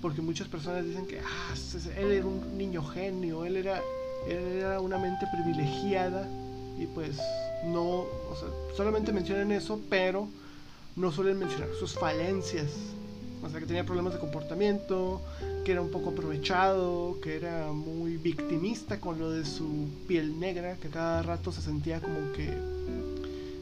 porque 0.00 0.20
muchas 0.20 0.48
personas 0.48 0.84
dicen 0.84 1.06
que 1.06 1.20
ah, 1.20 1.54
él 1.96 2.10
era 2.10 2.26
un 2.26 2.58
niño 2.58 2.84
genio, 2.84 3.44
él 3.44 3.56
era, 3.56 3.80
él 4.28 4.38
era 4.38 4.80
una 4.80 4.98
mente 4.98 5.26
privilegiada 5.32 6.28
y 6.78 6.86
pues 6.86 7.18
no, 7.64 7.82
o 7.84 8.36
sea, 8.38 8.48
solamente 8.76 9.12
mencionan 9.12 9.52
eso, 9.52 9.80
pero 9.88 10.28
no 10.96 11.12
suelen 11.12 11.38
mencionar 11.38 11.68
sus 11.78 11.94
falencias. 11.94 12.70
O 13.42 13.50
sea, 13.50 13.58
que 13.58 13.66
tenía 13.66 13.84
problemas 13.84 14.12
de 14.12 14.20
comportamiento, 14.20 15.20
que 15.64 15.72
era 15.72 15.82
un 15.82 15.90
poco 15.90 16.10
aprovechado, 16.10 17.18
que 17.20 17.36
era 17.36 17.72
muy 17.72 18.16
victimista 18.16 19.00
con 19.00 19.18
lo 19.18 19.30
de 19.30 19.44
su 19.44 19.88
piel 20.06 20.38
negra, 20.38 20.76
que 20.76 20.88
cada 20.88 21.22
rato 21.22 21.50
se 21.50 21.60
sentía 21.60 22.00
como 22.00 22.32
que, 22.32 22.52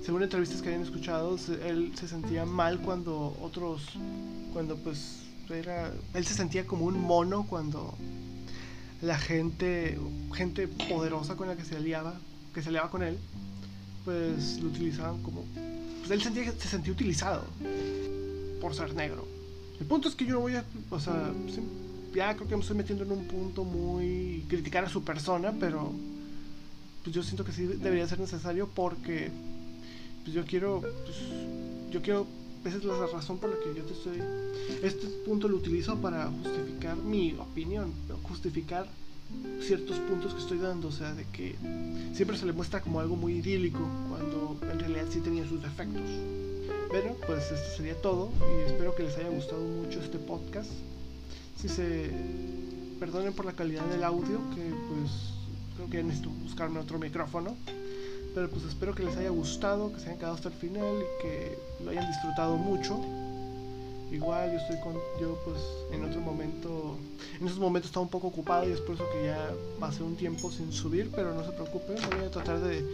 según 0.05 0.23
entrevistas 0.23 0.61
que 0.61 0.69
habían 0.69 0.83
escuchado, 0.83 1.37
él 1.65 1.93
se 1.95 2.09
sentía 2.09 2.45
mal 2.45 2.81
cuando 2.81 3.37
otros, 3.41 3.83
cuando 4.53 4.77
pues 4.77 5.21
era, 5.49 5.93
él 6.15 6.27
se 6.27 6.35
sentía 6.35 6.67
como 6.67 6.85
un 6.85 7.01
mono 7.01 7.47
cuando 7.49 7.95
la 9.03 9.19
gente, 9.19 9.99
gente 10.35 10.69
poderosa 10.69 11.37
con 11.37 11.49
la 11.49 11.57
que 11.57 11.65
se 11.65 11.77
aliaba, 11.77 12.15
que 12.55 12.63
se 12.63 12.69
aliaba 12.69 12.91
con 12.91 13.03
él, 13.03 13.19
pues 14.05 14.61
lo 14.61 14.69
utilizaban 14.69 15.23
como, 15.23 15.43
pues 16.01 16.11
él 16.11 16.23
sentía, 16.23 16.53
se 16.53 16.69
sentía 16.69 16.93
utilizado 16.93 17.45
por 18.61 18.75
ser 18.75 18.95
negro. 18.95 19.30
El 19.81 19.87
punto 19.87 20.09
es 20.09 20.15
que 20.15 20.27
yo 20.27 20.35
no 20.35 20.41
voy 20.41 20.55
a, 20.55 20.65
o 20.91 21.01
sea, 21.01 21.33
ya 22.15 22.37
creo 22.37 22.47
que 22.47 22.55
me 22.55 22.61
estoy 22.61 22.77
metiendo 22.77 23.05
en 23.05 23.13
un 23.13 23.27
punto 23.27 23.65
muy 23.65 24.45
criticar 24.49 24.85
a 24.85 24.91
su 24.91 25.03
persona, 25.03 25.55
pero 25.59 25.93
pues 27.03 27.17
yo 27.17 27.23
siento 27.23 27.45
que 27.45 27.53
sí 27.53 27.65
debería 27.65 28.07
ser 28.07 28.21
necesario 28.21 28.69
porque 28.69 29.31
pues 30.23 30.35
yo 30.35 30.45
quiero, 30.45 30.81
pues, 30.81 31.17
yo 31.91 32.03
quiero, 32.03 32.27
esa 32.65 32.77
es 32.77 32.85
la 32.85 33.07
razón 33.07 33.39
por 33.39 33.51
la 33.51 33.57
que 33.57 33.75
yo 33.75 33.85
te 33.85 33.95
estoy, 33.95 34.19
este 34.83 35.07
punto 35.25 35.49
lo 35.49 35.57
utilizo 35.57 35.97
para 35.97 36.27
justificar 36.27 36.97
mi 36.99 37.35
opinión, 37.39 37.91
justificar 38.25 38.87
ciertos 39.63 39.99
puntos 40.01 40.35
que 40.35 40.41
estoy 40.41 40.59
dando, 40.59 40.89
o 40.89 40.93
sea, 40.93 41.15
de 41.15 41.25
que 41.33 41.55
siempre 42.15 42.37
se 42.37 42.45
le 42.45 42.53
muestra 42.53 42.83
como 42.83 43.01
algo 43.01 43.17
muy 43.17 43.35
idílico 43.35 43.81
cuando 44.09 44.59
en 44.71 44.79
realidad 44.79 45.07
sí 45.11 45.21
tenía 45.21 45.49
sus 45.49 45.63
defectos. 45.63 46.03
Pero 46.91 47.15
pues 47.27 47.53
esto 47.53 47.77
sería 47.77 47.95
todo 48.01 48.31
y 48.41 48.71
espero 48.71 48.95
que 48.95 49.05
les 49.05 49.17
haya 49.17 49.29
gustado 49.29 49.63
mucho 49.63 50.01
este 50.01 50.19
podcast. 50.19 50.71
Si 51.57 51.69
se 51.69 52.11
perdonen 52.99 53.33
por 53.33 53.45
la 53.45 53.53
calidad 53.53 53.85
del 53.87 54.03
audio, 54.03 54.41
que 54.55 54.63
pues 54.89 55.11
creo 55.77 55.89
que 55.89 56.03
necesito 56.03 56.31
buscarme 56.31 56.81
otro 56.81 56.99
micrófono. 56.99 57.57
Pero 58.35 58.49
pues 58.49 58.65
espero 58.65 58.95
que 58.95 59.05
les 59.05 59.17
haya 59.17 59.31
gustado, 59.31 59.93
que 59.93 60.01
se 60.01 60.07
hayan 60.07 60.19
quedado 60.19 60.35
hasta 60.35 60.49
el 60.49 60.55
final 60.55 60.99
y 60.99 61.23
que 61.23 61.59
lo 61.85 61.91
hayan 61.91 62.07
disfrutado 62.09 62.57
mucho. 62.57 63.01
Igual 64.11 64.53
yo 64.53 64.59
estoy 64.59 64.81
con, 64.81 64.95
yo 65.21 65.39
pues 65.45 65.59
en 65.93 66.05
otro 66.05 66.21
momento, 66.21 66.99
en 67.41 67.47
esos 67.47 67.61
momentos 67.61 67.91
estaba 67.91 68.03
un 68.03 68.11
poco 68.11 68.27
ocupado 68.27 68.69
y 68.69 68.73
es 68.73 68.81
por 68.81 68.97
eso 68.97 69.05
que 69.13 69.27
ya 69.27 69.53
pasé 69.79 70.03
un 70.03 70.17
tiempo 70.17 70.51
sin 70.51 70.73
subir, 70.73 71.13
pero 71.15 71.33
no 71.33 71.45
se 71.45 71.53
preocupen, 71.53 71.97
voy 72.17 72.27
a 72.27 72.31
tratar 72.31 72.59
de, 72.61 72.85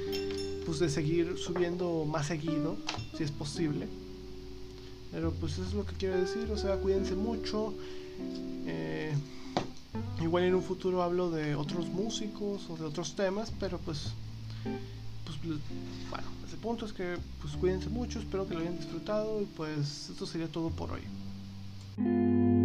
pues, 0.67 0.81
de 0.81 0.91
seguir 0.91 1.39
subiendo 1.39 2.05
más 2.05 2.27
seguido, 2.27 2.77
si 3.17 3.23
es 3.23 3.31
posible. 3.31 3.87
Pero 5.13 5.33
pues 5.33 5.55
eso 5.55 5.65
es 5.65 5.73
lo 5.73 5.87
que 5.87 5.95
quiero 5.95 6.21
decir, 6.21 6.51
o 6.53 6.59
sea, 6.59 6.77
cuídense 6.77 7.15
mucho. 7.15 7.73
Eh, 8.67 9.15
igual 10.21 10.45
en 10.45 10.55
un 10.55 10.63
futuro 10.63 11.03
hablo 11.03 11.31
de 11.31 11.55
otros 11.55 11.89
músicos 11.89 12.69
o 12.69 12.77
de 12.77 12.85
otros 12.85 13.15
temas, 13.15 13.53
pero 13.59 13.79
pues, 13.79 14.13
pues 15.25 15.39
bueno, 16.11 16.27
ese 16.47 16.57
punto 16.57 16.85
es 16.85 16.93
que 16.93 17.17
pues 17.41 17.55
cuídense 17.55 17.89
mucho, 17.89 18.19
espero 18.19 18.47
que 18.47 18.55
lo 18.55 18.61
hayan 18.61 18.77
disfrutado 18.77 19.41
y 19.41 19.47
pues 19.47 20.11
esto 20.11 20.27
sería 20.27 20.49
todo 20.49 20.71
por 20.71 20.91
hoy. 20.93 22.56